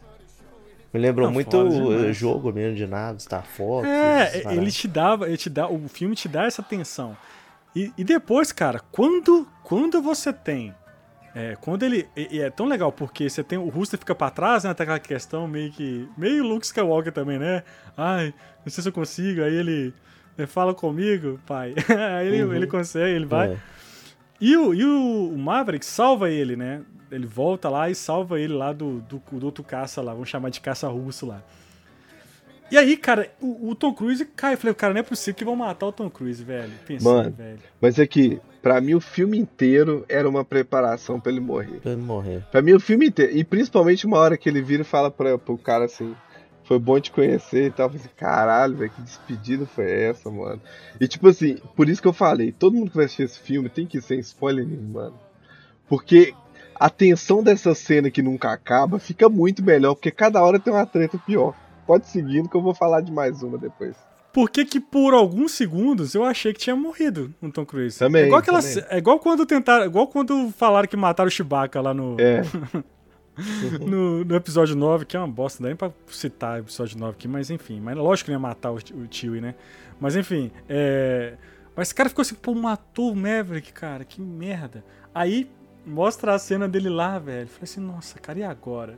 [0.93, 2.15] Me lembrou Não, muito o demais.
[2.15, 3.87] jogo mesmo de naves, Star Fox.
[3.87, 7.17] É, ele te dava, ele te dá, o filme te dá essa tensão.
[7.75, 10.73] E, e depois, cara, quando, quando você tem
[11.35, 12.07] É, quando ele.
[12.15, 13.57] E, e é tão legal, porque você tem.
[13.57, 14.73] O Rooster fica pra trás, né?
[14.75, 16.07] Tem aquela questão meio que.
[16.15, 17.63] Meio Luke Skywalker também, né?
[17.97, 18.31] Ai,
[18.63, 19.41] não sei se eu consigo.
[19.41, 19.91] Aí ele.
[20.37, 21.73] ele fala comigo, pai.
[22.19, 22.53] aí ele, Uhum.
[22.53, 23.53] ele consegue, ele vai.
[23.53, 23.57] É.
[24.39, 26.81] E, o, e o Maverick salva ele, né?
[27.13, 30.49] Ele volta lá e salva ele lá do, do, do outro caça lá, vamos chamar
[30.49, 31.41] de caça russo lá.
[32.73, 34.55] E aí, cara, o, o Tom Cruise cai.
[34.55, 36.71] Eu falei, cara, não é possível que vão matar o Tom Cruise, velho.
[36.87, 37.29] Pensei, Mano.
[37.29, 37.59] velho.
[37.79, 41.81] Mas é que, pra mim, o filme inteiro era uma preparação pra ele morrer.
[41.81, 42.43] Pra ele morrer.
[42.51, 43.31] Pra mim, o filme inteiro.
[43.37, 46.15] E principalmente uma hora que ele vira e fala pra, pro cara assim:
[46.63, 47.85] Foi bom te conhecer e tal.
[47.85, 50.59] Eu falei assim: Caralho, velho, que despedida foi essa, mano?
[50.99, 53.69] E tipo assim, por isso que eu falei: todo mundo que vai assistir esse filme
[53.69, 55.19] tem que ir sem spoiler nenhum, mano.
[55.87, 56.33] Porque
[56.75, 60.85] a tensão dessa cena que nunca acaba fica muito melhor, porque cada hora tem uma
[60.85, 61.53] treta pior.
[61.85, 63.95] Pode seguindo que eu vou falar de mais uma depois.
[64.31, 67.99] Por que que por alguns segundos eu achei que tinha morrido o Tom Cruise?
[67.99, 68.83] Também, É igual, aquela, também.
[68.89, 69.85] é igual quando tentaram.
[69.85, 72.41] Igual quando falaram que mataram o Chewbacca lá no, É,
[73.85, 76.97] no, no episódio 9, que é uma bosta, não dá nem pra citar o episódio
[76.97, 77.79] 9 aqui, mas enfim.
[77.79, 79.55] Mas lógico que não ia matar o, o Chewie, né?
[79.99, 81.33] Mas enfim, é.
[81.75, 84.83] Mas esse cara ficou assim, pô, matou o Maverick, cara, que merda.
[85.13, 85.49] Aí
[85.85, 87.47] mostra a cena dele lá, velho.
[87.47, 88.97] Falei assim, nossa, cara, e agora?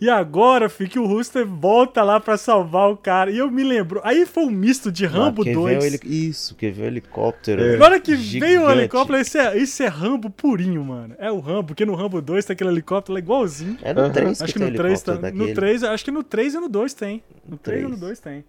[0.00, 3.30] E agora, filho, que o Rooster volta lá pra salvar o cara.
[3.30, 4.00] E eu me lembro.
[4.02, 5.78] Aí foi um misto de Rambo Ah, que 2.
[5.78, 7.62] Vem o heli- Isso, que veio o helicóptero.
[7.62, 7.76] É.
[7.76, 8.78] Na hora que veio o Gigante.
[8.80, 11.14] helicóptero, isso é, isso é Rambo purinho, mano.
[11.16, 13.78] É o Rambo, porque no Rambo 2 tem aquele helicóptero lá igualzinho.
[13.82, 14.12] É no Aham.
[14.12, 15.54] 3 que Acho que tem no 3, tá, helicóptero no daquele.
[15.54, 17.22] 3, acho que no 3 e no 2 tem.
[17.48, 18.00] No 3 e no três.
[18.00, 18.44] 2 tem.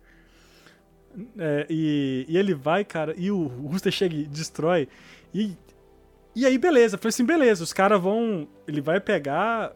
[1.38, 4.88] É, e, e ele vai, cara, e o Rooster chega e destrói.
[5.34, 5.52] E,
[6.36, 6.98] e aí, beleza.
[6.98, 8.48] Falei assim, beleza, os caras vão.
[8.68, 9.72] Ele vai pegar.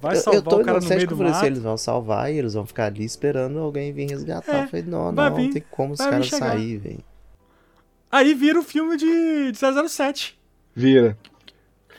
[0.00, 1.46] Vai Eu- salvar eu tô o cara no meio que do eu assim, mato.
[1.46, 4.52] eles vão salvar e eles vão ficar ali esperando alguém vir resgatar.
[4.52, 7.04] É, eu falei, não, não, vir, não tem como os caras sair, velho.
[8.10, 10.38] Aí vira o filme de, de 007.
[10.74, 11.16] vira.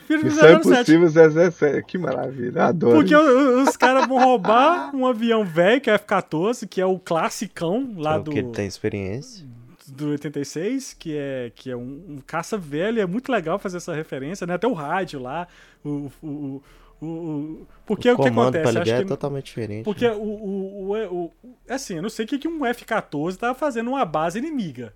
[0.08, 0.92] Vira o Missão 007.
[0.92, 1.86] Impossível 007.
[1.88, 2.96] Que maravilha, adoro.
[2.98, 3.24] Porque isso.
[3.24, 7.94] o- os caras vão roubar um avião velho, que é F-14, que é o classicão
[7.98, 9.46] lá É do, porque ele tem experiência.
[9.88, 13.02] Do 86, que é, que é um, um caça velho.
[13.02, 14.54] É muito legal fazer essa referência, né?
[14.56, 15.48] Até o rádio lá.
[15.84, 16.64] O, o, o,
[17.02, 18.72] o- o- porque o, que acontece?
[18.72, 19.84] pra Acho é que, totalmente diferente.
[19.84, 20.16] porque né?
[20.16, 21.32] o, o, o, o-
[21.70, 24.94] Assim, eu não sei o que, que um F-14 tava fazendo uma base inimiga.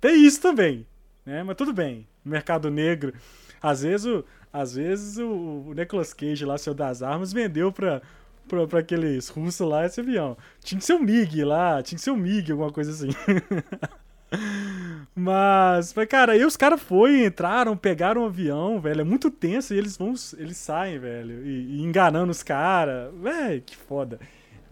[0.00, 0.86] Tem isso também,
[1.26, 1.42] né?
[1.42, 2.06] Mas tudo bem.
[2.24, 3.12] Mercado negro.
[3.60, 5.28] Às vezes o, às vezes o,
[5.68, 8.00] o Nicolas Cage lá, seu das armas, vendeu pra,
[8.48, 10.36] pra, pra aqueles russos lá esse avião.
[10.64, 13.10] Tinha que ser um MiG lá, tinha que ser um MiG, alguma coisa assim.
[15.14, 19.00] Mas, cara, aí os caras foram, entraram, pegaram o avião, velho.
[19.00, 20.14] É muito tenso e eles vão.
[20.36, 21.46] Eles saem, velho.
[21.46, 23.12] E, e enganando os caras.
[23.14, 24.20] Velho, que foda.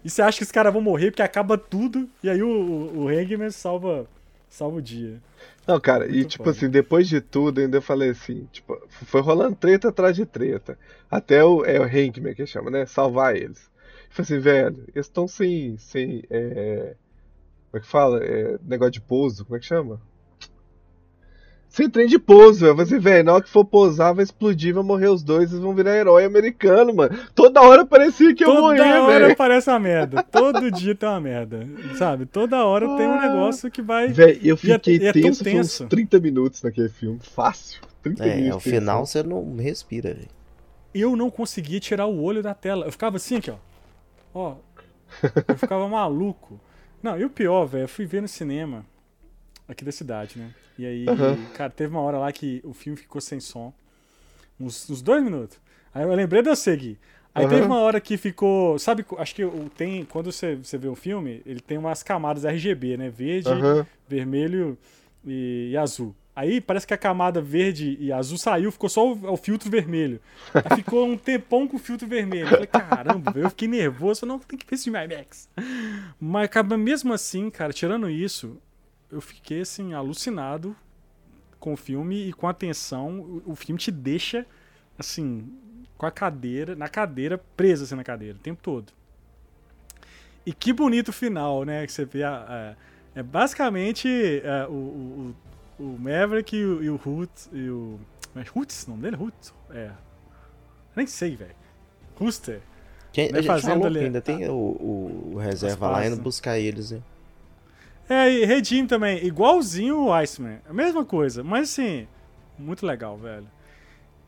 [0.05, 2.09] E você acha que os caras vão morrer porque acaba tudo.
[2.22, 4.07] E aí o, o, o Hangman salva,
[4.57, 5.21] salva o dia.
[5.67, 6.57] Não, cara, e Muito tipo foda.
[6.57, 10.79] assim, depois de tudo, ainda eu falei assim, tipo, foi rolando treta atrás de treta.
[11.11, 12.87] Até o, é o Hankman que chama, né?
[12.87, 13.71] Salvar eles.
[14.09, 16.97] Eu falei assim, velho, eles estão sem, sem, é,
[17.71, 18.25] como é que fala?
[18.25, 20.01] É, negócio de pouso, como é que chama?
[21.77, 22.74] Sem trem de pouso, velho.
[22.74, 25.62] Eu assim, velho, na hora que for pousar, vai explodir, vai morrer os dois, eles
[25.62, 27.14] vão virar herói americano, mano.
[27.35, 29.33] Toda hora parecia que eu Toda morria, hora velho.
[29.35, 30.22] aparece uma merda.
[30.22, 31.66] Todo dia tem uma merda.
[31.99, 32.24] Sabe?
[32.24, 33.29] Toda hora tem um Ah.
[33.29, 34.09] negócio que vai.
[34.09, 35.87] Velho, eu E é- fiquei e é tão tenso, foi uns tenso.
[35.87, 37.83] 30 minutos naquele filme, fácil.
[38.03, 38.53] 30 É, minutos.
[38.53, 38.81] ao de tensão.
[38.81, 40.29] final você não respira, velho.
[40.95, 42.87] eu não conseguia tirar o olho da tela.
[42.87, 43.57] Eu ficava assim aqui, ó.
[44.33, 44.55] Ó.
[45.47, 46.59] Eu ficava maluco.
[47.03, 48.83] Não, e o pior, velho, eu fui ver no cinema
[49.69, 50.51] aqui da cidade, né?
[50.79, 51.39] E aí, Aham.
[51.55, 53.73] cara, teve uma hora lá que o filme ficou sem som.
[54.59, 55.59] Uns, uns dois minutos.
[55.95, 56.99] Aí eu lembrei de eu seguir.
[57.35, 57.55] Aí Aham.
[57.55, 58.79] teve uma hora que ficou.
[58.79, 59.43] Sabe, acho que
[59.77, 60.05] tem.
[60.05, 63.11] Quando você, você vê o filme, ele tem umas camadas RGB, né?
[63.11, 63.87] Verde, Aham.
[64.09, 64.79] vermelho
[65.25, 66.14] e, e azul.
[66.35, 70.21] Aí parece que a camada verde e azul saiu, ficou só o, o filtro vermelho.
[70.55, 72.51] Aí ficou um tempão com o filtro vermelho.
[72.51, 74.19] Eu falei, caramba, eu fiquei nervoso.
[74.19, 75.49] Eu falei, não, tem que ver esse filme IMAX.
[76.21, 78.59] Mas acaba mesmo assim, cara, tirando isso,
[79.17, 80.75] eu fiquei assim, alucinado
[81.59, 83.21] com o filme e com a tensão.
[83.47, 84.47] O, o filme te deixa,
[84.99, 85.49] assim,
[85.99, 88.93] com a cadeira, na cadeira, presa assim na cadeira, o tempo todo.
[90.45, 91.85] E que bonito final, né?
[91.87, 92.77] Que você vê a- a-
[93.19, 94.09] é basicamente
[94.45, 95.37] é, o, o,
[95.83, 97.99] o Maverick e o, e o Hoot e o.
[98.35, 99.55] Mas Hoots, o nome dele é Hoots?
[99.71, 99.91] É.
[100.95, 101.55] Nem sei, velho.
[102.19, 102.61] Rooster.
[103.17, 106.23] A gente fazendo ali- que ainda tem o, o, o reserva lá indo né?
[106.23, 107.01] buscar eles, né?
[108.09, 110.61] É, e Redim também, igualzinho o Iceman.
[110.69, 112.07] A mesma coisa, mas assim,
[112.59, 113.49] muito legal, velho.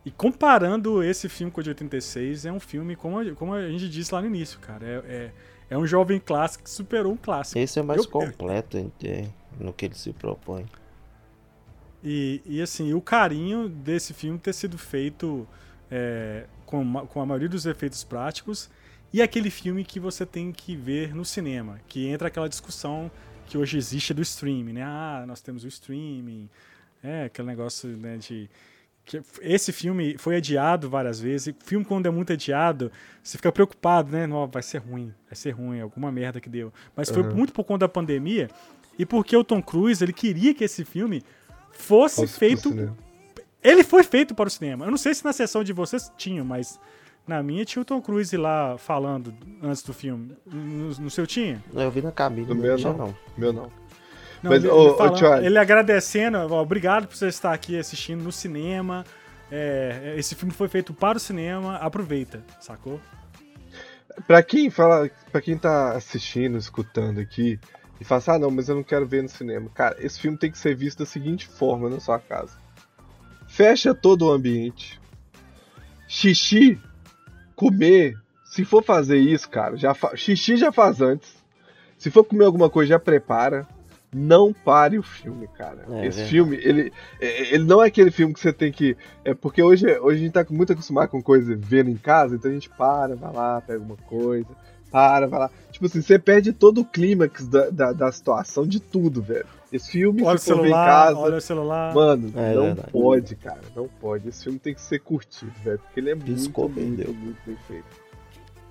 [0.05, 3.69] E comparando esse filme com o de 86, é um filme, como a, como a
[3.69, 4.85] gente disse lá no início, cara.
[4.87, 5.31] É, é,
[5.71, 7.59] é um jovem clássico que superou um clássico.
[7.59, 9.27] Esse é mais Eu- completo é,
[9.61, 10.67] no que ele se propõe.
[12.03, 15.47] E, e assim, o carinho desse filme ter sido feito
[15.91, 18.71] é, com, com a maioria dos efeitos práticos,
[19.13, 23.11] e aquele filme que você tem que ver no cinema, que entra aquela discussão
[23.49, 24.83] que hoje existe do streaming, né?
[24.85, 26.49] Ah, nós temos o streaming,
[27.03, 28.49] é aquele negócio né, de
[29.05, 31.47] que esse filme foi adiado várias vezes.
[31.49, 32.93] E filme quando é muito adiado,
[33.23, 34.27] você fica preocupado, né?
[34.27, 36.73] Não, vai ser ruim, vai ser ruim, alguma merda que deu.
[36.95, 37.35] Mas foi Uhum.
[37.35, 38.51] muito por conta da pandemia
[38.99, 41.23] e porque o Tom Cruise ele queria que esse filme
[41.73, 42.95] fosse Posso feito
[43.63, 44.85] ele foi feito para o cinema.
[44.85, 46.79] Eu não sei se na sessão de vocês tinham, mas
[47.29, 50.37] na minha tinha o Tom Cruise lá falando antes do filme.
[50.47, 51.63] No, no seu tinha?
[51.75, 52.97] Eu vi na cabine, No não meu não.
[52.97, 53.15] não.
[53.37, 53.71] Meu não.
[54.43, 55.47] Não, Mas, ele, ô, ele, ô, falando- Charlie.
[55.47, 59.05] ele agradecendo, ó, obrigado por você estar aqui assistindo no cinema.
[59.51, 63.01] É, esse filme foi feito para o cinema, aproveita, sacou?
[64.27, 67.59] Pra quem fala, para quem tá assistindo, escutando aqui
[68.01, 69.69] e fala assim, ah não, mas eu não quero ver no cinema.
[69.75, 72.57] Cara, esse filme tem que ser visto da seguinte forma na sua casa.
[73.49, 75.01] Fecha todo o ambiente.
[76.07, 76.79] Xixi,
[77.59, 80.17] comer, se for fazer isso, cara, já fa...
[80.17, 81.37] xixi já faz antes.
[81.99, 83.67] Se for comer alguma coisa, já prepara.
[84.11, 85.85] Não pare o filme, cara.
[85.91, 86.31] É, Esse verdade.
[86.31, 88.97] filme, ele, é- ele não é aquele filme que você tem que.
[89.23, 92.51] É porque hoje, hoje a gente tá muito acostumado com coisa vendo em casa, então
[92.51, 94.49] a gente para, vai lá, pega uma coisa,
[94.91, 95.51] para, vai lá.
[95.71, 99.45] Tipo assim, você perde todo o clímax da, da, da situação de tudo, velho.
[99.73, 101.95] Esse filme, Olha o celular, casa, olha o celular.
[101.95, 102.91] mano, É não verdade.
[102.91, 104.29] pode, cara, não pode.
[104.29, 107.15] Esse filme tem que ser curtido, velho, porque ele é Piscou, muito, muito, perdeu.
[107.15, 107.85] muito bem feito.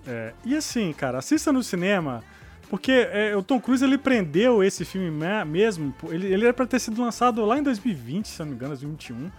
[0.07, 2.23] É, e assim, cara, assista no cinema,
[2.69, 5.93] porque é, o Tom Cruise ele prendeu esse filme me- mesmo.
[6.09, 9.29] Ele, ele era pra ter sido lançado lá em 2020, se não me engano, 2021.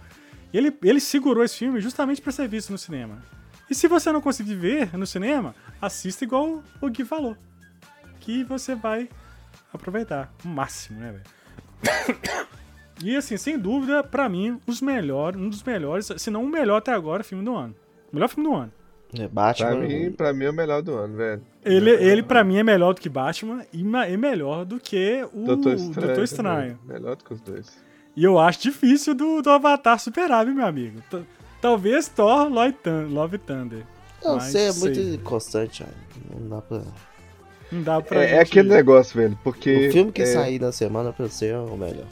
[0.53, 3.21] E ele, ele segurou esse filme justamente pra ser visto no cinema.
[3.69, 7.35] E se você não conseguir ver no cinema, assista igual o Gui falou.
[8.19, 9.09] Que você vai
[9.73, 11.23] aproveitar o máximo, né, velho?
[13.03, 16.77] E assim, sem dúvida, pra mim, os melhores, um dos melhores, se não o melhor
[16.77, 17.73] até agora, filme do ano.
[18.11, 18.71] O melhor filme do ano.
[19.17, 19.69] É, Batman.
[19.69, 21.41] Pra mim, pra mim é o melhor do ano, velho.
[21.63, 25.45] Ele, ele pra mim, é melhor do que Batman e é melhor do que o
[25.45, 26.07] Doutor Estranho.
[26.07, 26.79] Doutor Estranho.
[26.85, 27.77] Melhor do que os dois.
[28.15, 31.01] E eu acho difícil do, do Avatar superar, viu, meu amigo?
[31.09, 31.23] T-
[31.61, 33.83] Talvez Thor Love Thun- Love Thunder.
[34.23, 34.81] Não, Mas você é sei.
[34.81, 35.95] muito inconstante, cara.
[36.37, 36.81] Não dá pra.
[37.71, 38.21] Não dá pra.
[38.21, 39.87] É, é gente- aquele negócio, velho, porque.
[39.87, 42.05] O filme que é, sair na semana pra você é o melhor.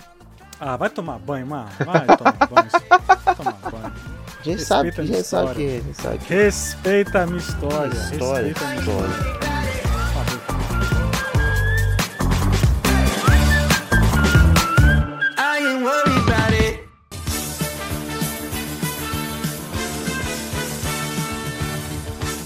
[0.59, 1.69] Ah, vai tomar banho, mano.
[1.85, 2.67] Vai tomar banho.
[3.25, 3.93] Vai tomar banho.
[4.39, 5.55] A gente sabe, Respeita a gente sabe história.
[5.55, 7.93] que a gente sabe que Respeita a minha história.
[7.93, 9.37] história, Respeita a minha história.
[16.49, 16.79] It.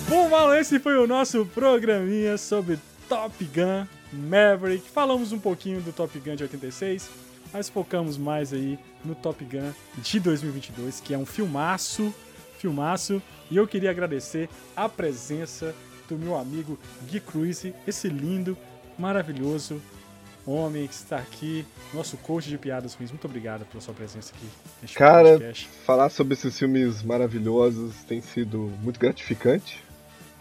[0.10, 2.78] Bom, Mal, esse foi o nosso programinha sobre
[3.12, 4.90] Top Gun Maverick.
[4.90, 7.10] Falamos um pouquinho do Top Gun de 86,
[7.52, 12.16] mas focamos mais aí no Top Gun de 2022, que é um filmaço,
[12.58, 13.22] filmaço.
[13.50, 15.76] E eu queria agradecer a presença
[16.08, 18.58] do meu amigo Gui Cruise, esse lindo,
[18.98, 19.82] maravilhoso
[20.48, 23.12] homem que está aqui, nosso coach de piadas ruins.
[23.12, 24.48] Muito obrigado pela sua presença aqui
[24.82, 25.68] neste Cara, podcast.
[25.86, 29.84] falar sobre esses filmes maravilhosos tem sido muito gratificante.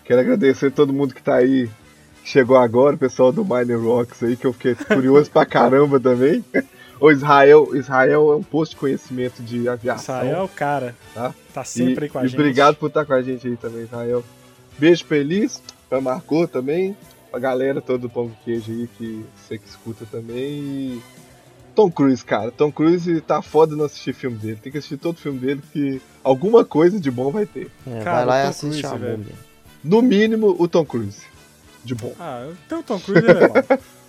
[0.05, 1.69] Quero agradecer todo mundo que tá aí,
[2.25, 6.45] chegou agora, o pessoal do Miner Rocks aí, que eu fiquei curioso pra caramba também.
[7.01, 10.17] O Israel, Israel é um posto de conhecimento de aviação.
[10.17, 11.35] Israel é o cara, Tá?
[11.55, 12.39] tá sempre e, aí com a e gente.
[12.39, 14.23] obrigado por estar com a gente aí também, Israel.
[14.79, 16.95] Beijo pra Elis, pra Marcou também,
[17.31, 20.37] pra galera toda do Pão de Queijo aí que você que escuta também.
[20.39, 21.03] E
[21.75, 22.51] Tom Cruise, cara.
[22.51, 24.59] Tom Cruise tá foda não assistir filme dele.
[24.63, 27.71] Tem que assistir todo filme dele que alguma coisa de bom vai ter.
[27.87, 29.35] É, Cara, vai lá e assiste Cruise, a múmia.
[29.83, 31.23] No mínimo, o Tom Cruise.
[31.85, 32.15] De bom.
[32.21, 33.55] Ah, então o Tom Cruise é bom.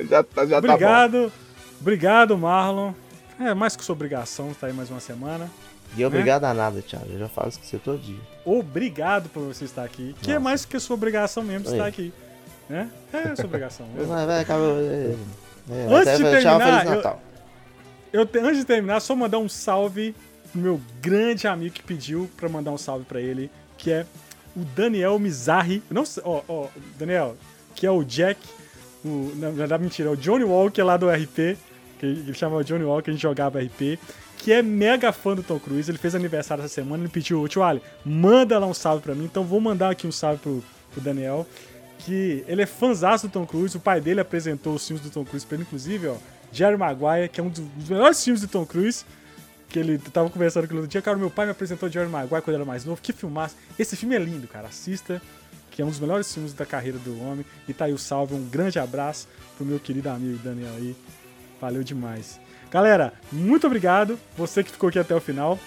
[0.09, 0.73] Já, tá- já tá bom.
[0.73, 1.31] Obrigado,
[1.79, 2.93] obrigado, Marlon.
[3.39, 5.49] É mais que sua obrigação estar aí mais uma semana.
[5.97, 7.07] E obrigado a nada, Thiago.
[7.11, 8.19] Eu já falo isso com você todo dia.
[8.45, 10.15] Obrigado por você estar aqui.
[10.21, 11.73] Que é mais que sua obrigação mesmo Aí.
[11.73, 12.13] estar aqui.
[12.69, 12.89] Né?
[13.11, 13.85] É sua obrigação.
[14.07, 14.75] Vai, vai, acabou.
[15.69, 17.21] É, é, Antes de terminar, Feliz eu- Natal.
[18.11, 20.15] Eu, te- antes de terminar, só mandar um salve
[20.51, 24.05] pro meu grande amigo que pediu pra mandar um salve pra ele, que é
[24.55, 25.83] o Daniel Mizarri.
[25.89, 26.67] Não sei, ó, ó,
[26.97, 27.37] Daniel,
[27.75, 28.39] que é o Jack,
[29.03, 31.57] o, na verdade, mentira, é o Johnny Walker lá do RP,
[31.99, 33.99] que ele ele chama Johnny Walker, a gente jogava RP,
[34.37, 35.89] que é mega fã do Tom Cruise.
[35.89, 39.25] Ele fez aniversário essa semana, ele pediu, tio Ali, manda lá um salve pra mim.
[39.25, 41.45] Então vou mandar aqui um salve pro, pro Daniel,
[41.99, 45.23] que ele é fãzaço do Tom Cruise, o pai dele apresentou os filmes do Tom
[45.23, 46.15] Cruise pra ele, inclusive, ó,
[46.51, 49.05] Jerry Maguire, que é um dos melhores filmes do Tom Cruise,
[49.69, 52.41] que ele tava conversando com ele outro dia, cara, meu pai me apresentou Jerry Maguire
[52.41, 53.55] quando era mais novo, que filmaço.
[53.79, 55.21] Esse filme é lindo, cara, assista,
[55.71, 58.35] que é um dos melhores filmes da carreira do homem, e tá aí o salve,
[58.35, 60.95] um grande abraço pro meu querido amigo Daniel aí,
[61.59, 62.39] valeu demais.
[62.69, 65.57] Galera, muito obrigado, você que ficou aqui até o final.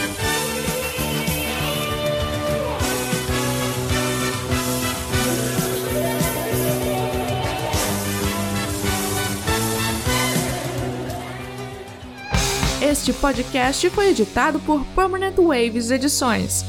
[12.83, 16.65] Este podcast foi editado por Permanent Waves Edições.